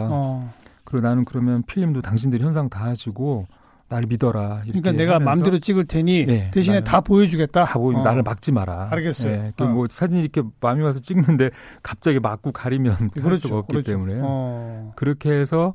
어. 0.83 0.85
그리고 0.85 1.07
나는 1.07 1.25
그러면 1.25 1.63
필름도 1.63 2.03
당신들이 2.03 2.43
현상 2.45 2.69
다 2.69 2.85
하시고 2.85 3.47
나를 3.89 4.07
믿어라. 4.09 4.63
그러니까 4.65 4.93
내가 4.93 5.19
마음대로 5.19 5.59
찍을 5.59 5.85
테니 5.85 6.25
네, 6.25 6.51
대신에 6.51 6.83
다 6.83 7.03
보여주겠다. 7.03 7.65
다 7.65 7.79
보여. 7.79 7.99
어. 7.99 8.03
나를 8.03 8.23
막지 8.23 8.51
마라. 8.51 8.89
알겠어요. 8.91 9.43
네, 9.43 9.53
어. 9.59 9.65
뭐 9.67 9.87
사진 9.91 10.19
이렇게 10.21 10.43
마음이 10.61 10.83
와서 10.83 10.99
찍는데 10.99 11.51
갑자기 11.83 12.19
막고 12.19 12.53
가리면 12.53 13.11
그렇죠, 13.11 13.29
할 13.29 13.39
수가 13.39 13.59
없기 13.59 13.73
그렇죠. 13.73 13.93
때문에 13.93 14.21
어. 14.23 14.93
그렇게 14.97 15.31
해서 15.33 15.75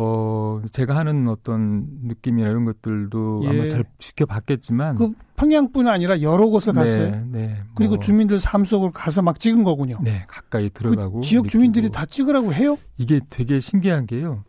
어 0.00 0.62
제가 0.70 0.94
하는 0.94 1.26
어떤 1.26 1.88
느낌이나 2.04 2.48
이런 2.48 2.64
것들도 2.64 3.40
예. 3.44 3.48
아마 3.48 3.66
잘 3.66 3.84
지켜봤겠지만 3.98 4.94
그 4.94 5.10
평양뿐 5.34 5.88
아니라 5.88 6.22
여러 6.22 6.46
곳을 6.46 6.72
네, 6.72 6.80
갔어요. 6.80 7.10
네, 7.32 7.46
뭐. 7.48 7.56
그리고 7.74 7.98
주민들 7.98 8.38
삶 8.38 8.64
속을 8.64 8.92
가서 8.92 9.22
막 9.22 9.40
찍은 9.40 9.64
거군요. 9.64 9.98
네, 10.02 10.24
가까이 10.28 10.70
들어가고 10.70 11.16
그 11.16 11.20
지역 11.22 11.48
주민들이 11.48 11.90
다 11.90 12.06
찍으라고 12.06 12.52
해요? 12.52 12.76
이게 12.96 13.18
되게 13.28 13.58
신기한 13.58 14.06
게요. 14.06 14.44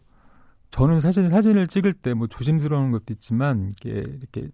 저는 0.69 1.01
사실 1.01 1.27
사진을 1.29 1.65
찍을 1.65 1.93
때 1.93 2.13
뭐 2.13 2.27
조심스러운 2.27 2.91
것도 2.91 3.05
있지만 3.09 3.69
이게 3.71 4.03
이렇게 4.05 4.49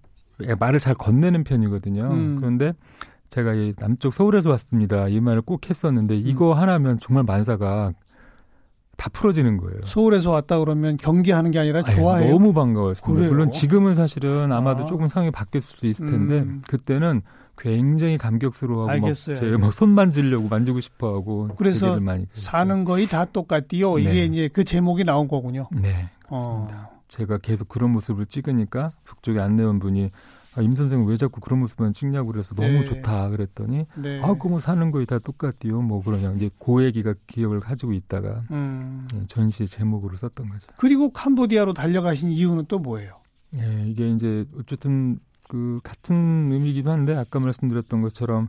말을 0.58 0.79
잘 0.79 0.93
건네는 0.95 1.43
편이거든요. 1.43 2.03
음. 2.10 2.38
그런데 2.39 2.71
제가 3.31 3.53
이 3.53 3.73
남쪽 3.77 4.13
서울에서 4.13 4.49
왔습니다. 4.51 5.10
이 5.10 5.19
말을 5.19 5.41
꼭 5.41 5.69
했었는데 5.69 6.15
이거 6.15 6.53
음. 6.53 6.58
하나면 6.58 6.99
정말 7.01 7.25
만사가 7.25 7.91
다 8.97 9.10
풀어지는 9.12 9.58
거예요. 9.58 9.81
서울에서 9.86 10.31
왔다 10.31 10.60
그러면 10.60 10.97
경기하는 10.97 11.51
게 11.51 11.60
아니라 11.60 11.84
좋아해요. 11.84 12.31
너무 12.31 12.53
반가웠습니다. 12.53 13.27
물론 13.27 13.51
지금은 13.51 13.95
사실은 13.95 14.51
아마도 14.51 14.84
아. 14.84 14.86
조금 14.86 15.08
상황이 15.08 15.31
바뀔 15.31 15.62
수도 15.62 15.88
있을 15.88 16.05
텐데 16.08 16.39
음. 16.39 16.62
그때는 16.67 17.21
굉장히 17.58 18.17
감격스러워하고 18.17 19.08
막제막손 19.08 19.89
만지려고 19.89 20.47
만지고 20.47 20.79
싶어하고 20.81 21.49
그래서 21.58 21.99
많이 21.99 22.25
사는 22.34 22.84
거의 22.84 23.08
다 23.08 23.25
똑같디요. 23.25 23.95
네. 23.95 24.01
이게 24.01 24.25
이제 24.25 24.49
그 24.51 24.63
제목이 24.63 25.03
나온 25.03 25.27
거군요. 25.27 25.67
네. 25.71 26.10
어. 26.29 26.67
제가 27.08 27.38
계속 27.38 27.69
그런 27.69 27.91
모습을 27.91 28.25
찍으니까 28.25 28.91
북쪽의 29.05 29.41
안내원 29.41 29.79
분이 29.79 30.12
아, 30.55 30.61
임 30.61 30.71
선생은 30.71 31.05
왜 31.05 31.17
자꾸 31.17 31.41
그런 31.41 31.59
모습만 31.59 31.93
찍냐고 31.93 32.31
그래서 32.31 32.55
너무 32.55 32.79
네. 32.79 32.83
좋다 32.85 33.29
그랬더니 33.29 33.85
네. 33.95 34.21
아, 34.21 34.33
그뭐 34.35 34.59
사는 34.59 34.89
거이 34.91 35.05
다 35.05 35.19
똑같디요. 35.19 35.81
뭐 35.81 36.01
그러냐 36.01 36.31
이제 36.33 36.49
고 36.57 36.83
얘기가 36.83 37.13
기억을 37.27 37.59
가지고 37.59 37.93
있다가 37.93 38.41
음. 38.51 39.07
예, 39.13 39.23
전시 39.27 39.67
제목으로 39.67 40.15
썼던 40.17 40.49
거죠. 40.49 40.67
그리고 40.77 41.11
캄보디아로 41.11 41.73
달려가신 41.73 42.31
이유는 42.31 42.65
또 42.67 42.79
뭐예요? 42.79 43.17
예, 43.57 43.85
이게 43.87 44.09
이제 44.09 44.45
어쨌든 44.57 45.19
그 45.47 45.79
같은 45.83 46.51
의미이기도 46.51 46.89
한데 46.89 47.15
아까 47.15 47.39
말씀드렸던 47.39 48.01
것처럼 48.01 48.47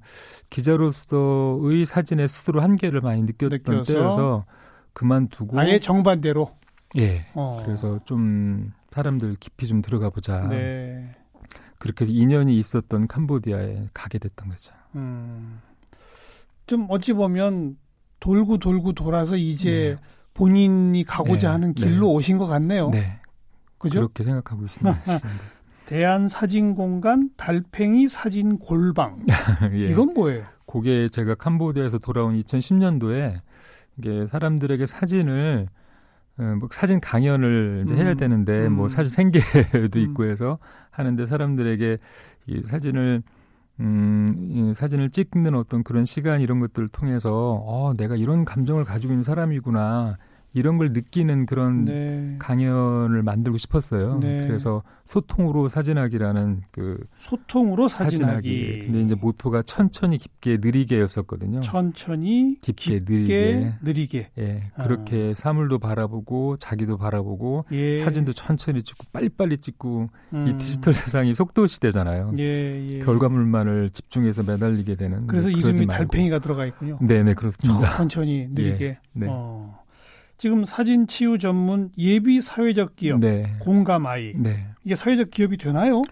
기자로서의 0.51 1.85
사진에 1.85 2.27
스스로 2.27 2.63
한계를 2.63 3.01
많이 3.01 3.23
느꼈던 3.23 3.59
느껴서 3.59 3.93
때여서 3.93 4.45
그만두고 4.93 5.59
아예 5.59 5.79
정반대로 5.79 6.49
예 6.97 7.27
어. 7.35 7.63
그래서 7.65 8.01
좀 8.05 8.73
사람들 8.91 9.37
깊이 9.41 9.67
좀 9.67 9.83
들어가 9.83 10.09
보자 10.09 10.49
네. 10.49 11.03
그렇게 11.79 12.05
해서 12.05 12.13
인연이 12.13 12.59
있었던 12.59 13.09
캄보디아에 13.09 13.89
가게 13.93 14.19
됐던 14.19 14.49
거죠. 14.49 14.73
음. 14.95 15.61
좀 16.67 16.87
어찌 16.91 17.13
보면 17.13 17.77
돌고 18.21 18.59
돌고 18.59 18.93
돌아서 18.93 19.37
이제 19.37 19.97
네. 20.01 20.09
본인이 20.35 21.05
가고자 21.05 21.49
네. 21.49 21.53
하는 21.53 21.75
길로 21.75 22.09
네. 22.09 22.15
오신 22.15 22.39
것 22.39 22.47
같네요. 22.47 22.91
네. 22.91 23.21
그죠? 23.79 24.01
그렇게 24.01 24.25
생각하고 24.25 24.65
있습니다. 24.65 25.01
대한 25.87 26.29
사진 26.29 26.75
공간 26.75 27.31
달팽이 27.37 28.09
사진 28.09 28.59
골방. 28.59 29.25
예. 29.73 29.91
이건 29.91 30.15
뭐예요? 30.15 30.45
그게 30.67 31.09
제가 31.09 31.37
캄보디아에서 31.37 31.99
돌아온 31.99 32.39
2010년도에 32.41 33.41
이게 33.99 34.27
사람들에게 34.27 34.87
사진을 34.87 35.69
어, 35.69 35.77
뭐 36.37 36.69
사진 36.71 37.01
강연을 37.01 37.85
이제 37.85 37.95
해야 37.97 38.13
음, 38.13 38.17
되는데 38.17 38.67
음. 38.67 38.73
뭐 38.75 38.89
사진 38.89 39.11
생계도 39.11 39.99
있고 40.01 40.25
음. 40.25 40.31
해서 40.31 40.59
하는데 40.91 41.27
사람들에게 41.27 41.99
이 42.47 42.63
사진을 42.67 43.23
음, 43.81 44.35
이 44.39 44.75
사진을 44.75 45.11
찍는 45.11 45.55
어떤 45.55 45.83
그런 45.83 46.05
시간 46.05 46.41
이런 46.41 46.61
것들을 46.61 46.89
통해서 46.89 47.63
어, 47.67 47.93
내가 47.97 48.17
이런 48.17 48.45
감정을 48.45 48.85
가지고 48.85 49.13
있는 49.13 49.23
사람이구나. 49.23 50.17
이런 50.57 50.79
걸 50.79 50.93
느끼는 50.95 51.45
그런 51.45 51.85
네. 51.85 52.37
강연을 52.39 53.23
만들고 53.23 53.59
싶었어요. 53.59 54.19
네. 54.21 54.39
그래서 54.47 54.83
소통으로 55.05 55.69
사진하기라는 55.69 56.63
그 56.71 56.97
소통으로 57.17 57.89
사진하기. 57.89 58.17
사진하기. 58.25 58.83
근데 58.87 59.01
이제 59.03 59.15
모토가 59.15 59.61
천천히 59.61 60.17
깊게 60.17 60.57
느리게였었거든요. 60.63 61.61
천천히 61.61 62.55
깊게, 62.63 63.01
깊게 63.01 63.13
느리게. 63.13 63.73
느리게. 63.83 64.31
예. 64.39 64.63
그렇게 64.83 65.33
아. 65.37 65.39
사물도 65.39 65.79
바라보고 65.79 66.57
자기도 66.57 66.97
바라보고 66.97 67.67
예. 67.73 68.03
사진도 68.03 68.33
천천히 68.33 68.83
찍고 68.83 69.05
빨리빨리 69.13 69.59
찍고 69.59 70.09
음. 70.33 70.49
이 70.49 70.57
디지털 70.57 70.95
세상이 70.95 71.35
속도 71.35 71.67
시대잖아요. 71.67 72.33
예, 72.39 72.87
예. 72.93 72.99
결과물만을 73.01 73.91
집중해서 73.91 74.43
매달리게 74.43 74.95
되는. 74.95 75.27
그래서 75.27 75.51
이름이 75.51 75.87
달팽이가 75.87 76.39
들어가 76.39 76.65
있군요. 76.65 76.99
네, 77.03 77.23
네, 77.23 77.35
그렇습니다. 77.35 77.99
천천히 77.99 78.49
느리게. 78.57 78.85
예. 78.87 78.99
네. 79.13 79.27
어. 79.29 79.85
지금 80.39 80.65
사진 80.65 81.07
치유 81.07 81.39
전문 81.39 81.91
예비 81.97 82.41
사회적 82.41 82.97
기업 82.97 83.21
네. 83.21 83.57
공감 83.61 84.07
아이 84.07 84.35
네. 84.35 84.67
이게 84.85 84.95
사회적 84.95 85.31
기업이 85.31 85.57
되나요? 85.57 86.03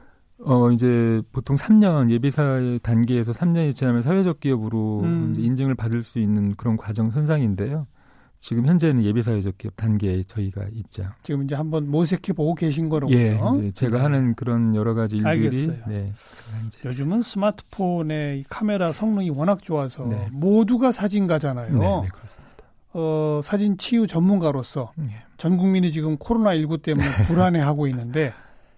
어 0.40 0.70
이제 0.70 1.22
보통 1.32 1.56
3년 1.56 2.10
예비 2.10 2.30
사회 2.30 2.78
단계에서 2.78 3.32
3년이 3.32 3.74
지나면 3.74 4.02
사회적 4.02 4.40
기업으로 4.40 5.00
음. 5.04 5.34
인증을 5.36 5.74
받을 5.74 6.02
수 6.02 6.18
있는 6.18 6.54
그런 6.56 6.76
과정 6.76 7.10
선상인데요. 7.10 7.86
지금 8.40 8.66
현재는 8.66 9.04
예비 9.04 9.22
사회적 9.22 9.56
기업 9.56 9.74
단계에 9.76 10.22
저희가 10.24 10.66
있죠. 10.72 11.06
지금 11.22 11.44
이제 11.44 11.54
한번 11.54 11.90
모색해 11.90 12.34
보고 12.34 12.54
계신 12.54 12.90
거로군요. 12.90 13.18
예, 13.18 13.38
이제 13.58 13.70
제가 13.70 13.96
네. 13.96 14.02
하는 14.02 14.34
그런 14.34 14.74
여러 14.74 14.92
가지 14.92 15.16
일들이 15.16 15.30
알겠어요. 15.30 15.76
네, 15.88 16.12
요즘은 16.84 17.22
스마트폰의 17.22 18.44
카메라 18.50 18.92
성능이 18.92 19.30
워낙 19.30 19.62
좋아서 19.62 20.04
네. 20.04 20.28
모두가 20.30 20.92
사진가잖아요. 20.92 21.78
네, 21.78 22.00
네 22.02 22.08
그렇습니다. 22.12 22.43
어, 22.94 23.40
사진 23.42 23.76
치유 23.76 24.06
전문가로서 24.06 24.92
예. 25.06 25.24
전 25.36 25.56
국민이 25.56 25.90
지금 25.90 26.16
코로나19 26.16 26.82
때문에 26.82 27.06
불안해하고 27.26 27.86
있는데 27.88 28.32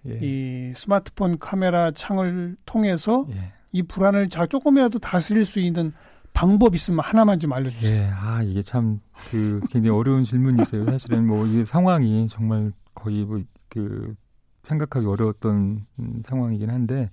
예. 0.09 0.19
이 0.23 0.73
스마트폰 0.75 1.39
카메라 1.39 1.91
창을 1.91 2.57
통해서 2.65 3.27
예. 3.31 3.53
이 3.73 3.83
불안을 3.83 4.29
자 4.31 4.47
조금이라도 4.47 4.99
다스릴 4.99 5.45
수 5.45 5.61
있는 5.61 5.93
방법 6.33 6.75
있으면 6.75 7.01
하나만 7.01 7.39
좀 7.41 7.53
알려주세요. 7.53 7.95
예, 7.95 8.11
아 8.13 8.43
이게 8.43 8.63
참 8.63 9.01
그 9.31 9.61
굉장히 9.71 9.97
어려운 9.97 10.25
질문이세요. 10.25 10.85
사실은 10.87 11.27
뭐 11.27 11.47
이 11.47 11.65
상황이 11.65 12.29
정말 12.29 12.73
거의 12.95 13.25
뭐 13.25 13.41
그 13.69 14.15
생각하기 14.63 15.07
어려웠던 15.07 15.87
상황이긴 16.25 16.71
한데 16.71 17.11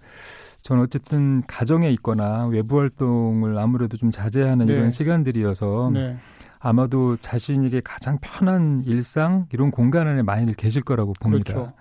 저는 0.62 0.84
어쨌든 0.84 1.44
가정에 1.46 1.90
있거나 1.92 2.48
외부 2.48 2.80
활동을 2.80 3.58
아무래도 3.60 3.98
좀 3.98 4.10
자제하는 4.12 4.66
네. 4.66 4.74
이런 4.74 4.92
시간들이어서 4.92 5.92
네. 5.94 6.18
아마도 6.64 7.18
자신에게 7.18 7.82
가장 7.84 8.18
편한 8.22 8.82
일상 8.86 9.48
이런 9.52 9.70
공간 9.70 10.08
안에 10.08 10.22
많이들 10.24 10.56
계실 10.56 10.82
거라고 10.82 11.12
봅니다. 11.22 11.54
그렇죠. 11.54 11.74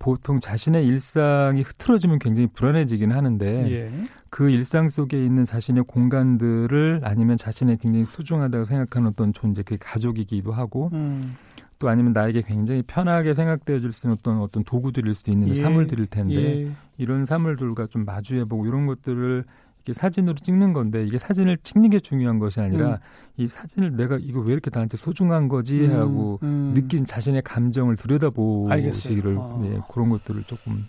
보통 0.00 0.40
자신의 0.40 0.84
일상이 0.84 1.62
흐트러지면 1.62 2.18
굉장히 2.18 2.48
불안해지긴 2.48 3.12
하는데 3.12 3.70
예. 3.70 3.92
그 4.28 4.50
일상 4.50 4.88
속에 4.88 5.24
있는 5.24 5.44
자신의 5.44 5.84
공간들을 5.86 7.02
아니면 7.04 7.36
자신의 7.36 7.78
굉장히 7.78 8.04
소중하다고 8.04 8.64
생각하는 8.64 9.10
어떤 9.10 9.32
존재, 9.32 9.62
그게 9.62 9.76
가족이기도 9.76 10.50
하고 10.50 10.90
음. 10.92 11.36
또 11.78 11.88
아니면 11.88 12.12
나에게 12.12 12.42
굉장히 12.42 12.82
편하게 12.82 13.34
생각되어 13.34 13.78
줄 13.78 13.92
수 13.92 14.08
있는 14.08 14.16
어떤 14.18 14.40
어떤 14.40 14.64
도구들일 14.64 15.14
수도 15.14 15.30
있는 15.30 15.50
예. 15.50 15.54
사물들일 15.62 16.06
텐데 16.06 16.64
예. 16.64 16.72
이런 16.98 17.24
사물들과 17.24 17.86
좀 17.86 18.04
마주해보고 18.04 18.66
이런 18.66 18.86
것들을 18.86 19.44
사진으로 19.92 20.34
찍는 20.36 20.72
건데 20.72 21.04
이게 21.04 21.18
사진을 21.18 21.58
찍는 21.62 21.90
게 21.90 22.00
중요한 22.00 22.38
것이 22.38 22.60
아니라 22.60 22.88
음. 22.88 22.96
이 23.36 23.48
사진을 23.48 23.96
내가 23.96 24.18
이거 24.20 24.40
왜 24.40 24.52
이렇게 24.52 24.70
나한테 24.72 24.96
소중한 24.96 25.48
거지 25.48 25.80
음, 25.80 25.98
하고 25.98 26.38
음. 26.42 26.72
느낀 26.74 27.04
자신의 27.04 27.42
감정을 27.42 27.96
들여다보기를 27.96 29.36
아. 29.38 29.58
네, 29.62 29.80
그런 29.92 30.08
것들을 30.08 30.42
조금 30.44 30.86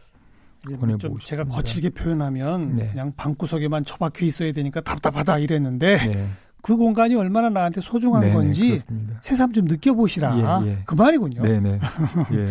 좀 1.00 1.20
제가 1.20 1.46
거칠게 1.46 1.92
표현하면 1.92 2.76
네. 2.76 2.90
그냥 2.90 3.14
방구석에만 3.16 3.86
처박혀 3.86 4.26
있어야 4.26 4.52
되니까 4.52 4.82
답답하다 4.82 5.40
이랬는데 5.40 5.98
네. 5.98 6.28
그 6.62 6.76
공간이 6.76 7.16
얼마나 7.16 7.50
나한테 7.50 7.80
소중한 7.80 8.22
네네, 8.22 8.34
건지 8.34 8.68
그렇습니다. 8.70 9.20
새삼 9.22 9.54
좀 9.54 9.66
느껴보시라 9.66 10.64
예, 10.66 10.70
예. 10.70 10.78
그 10.86 10.96
말이군요. 10.96 11.42
네네. 11.42 11.80
예. 12.34 12.48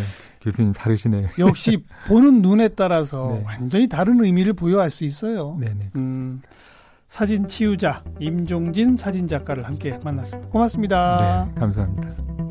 교수님 0.46 0.72
다르시네요. 0.72 1.28
역시 1.40 1.78
보는 2.06 2.40
눈에 2.40 2.68
따라서 2.68 3.32
네. 3.34 3.42
완전히 3.44 3.88
다른 3.88 4.22
의미를 4.24 4.52
부여할 4.52 4.90
수 4.90 5.04
있어요. 5.04 5.56
네네. 5.58 5.90
음, 5.96 6.40
사진 7.08 7.48
치유자 7.48 8.04
임종진 8.20 8.96
사진 8.96 9.26
작가를 9.26 9.66
함께 9.66 9.98
만났습니다. 10.04 10.48
고맙습니다. 10.50 11.48
네, 11.52 11.60
감사합니다. 11.60 12.45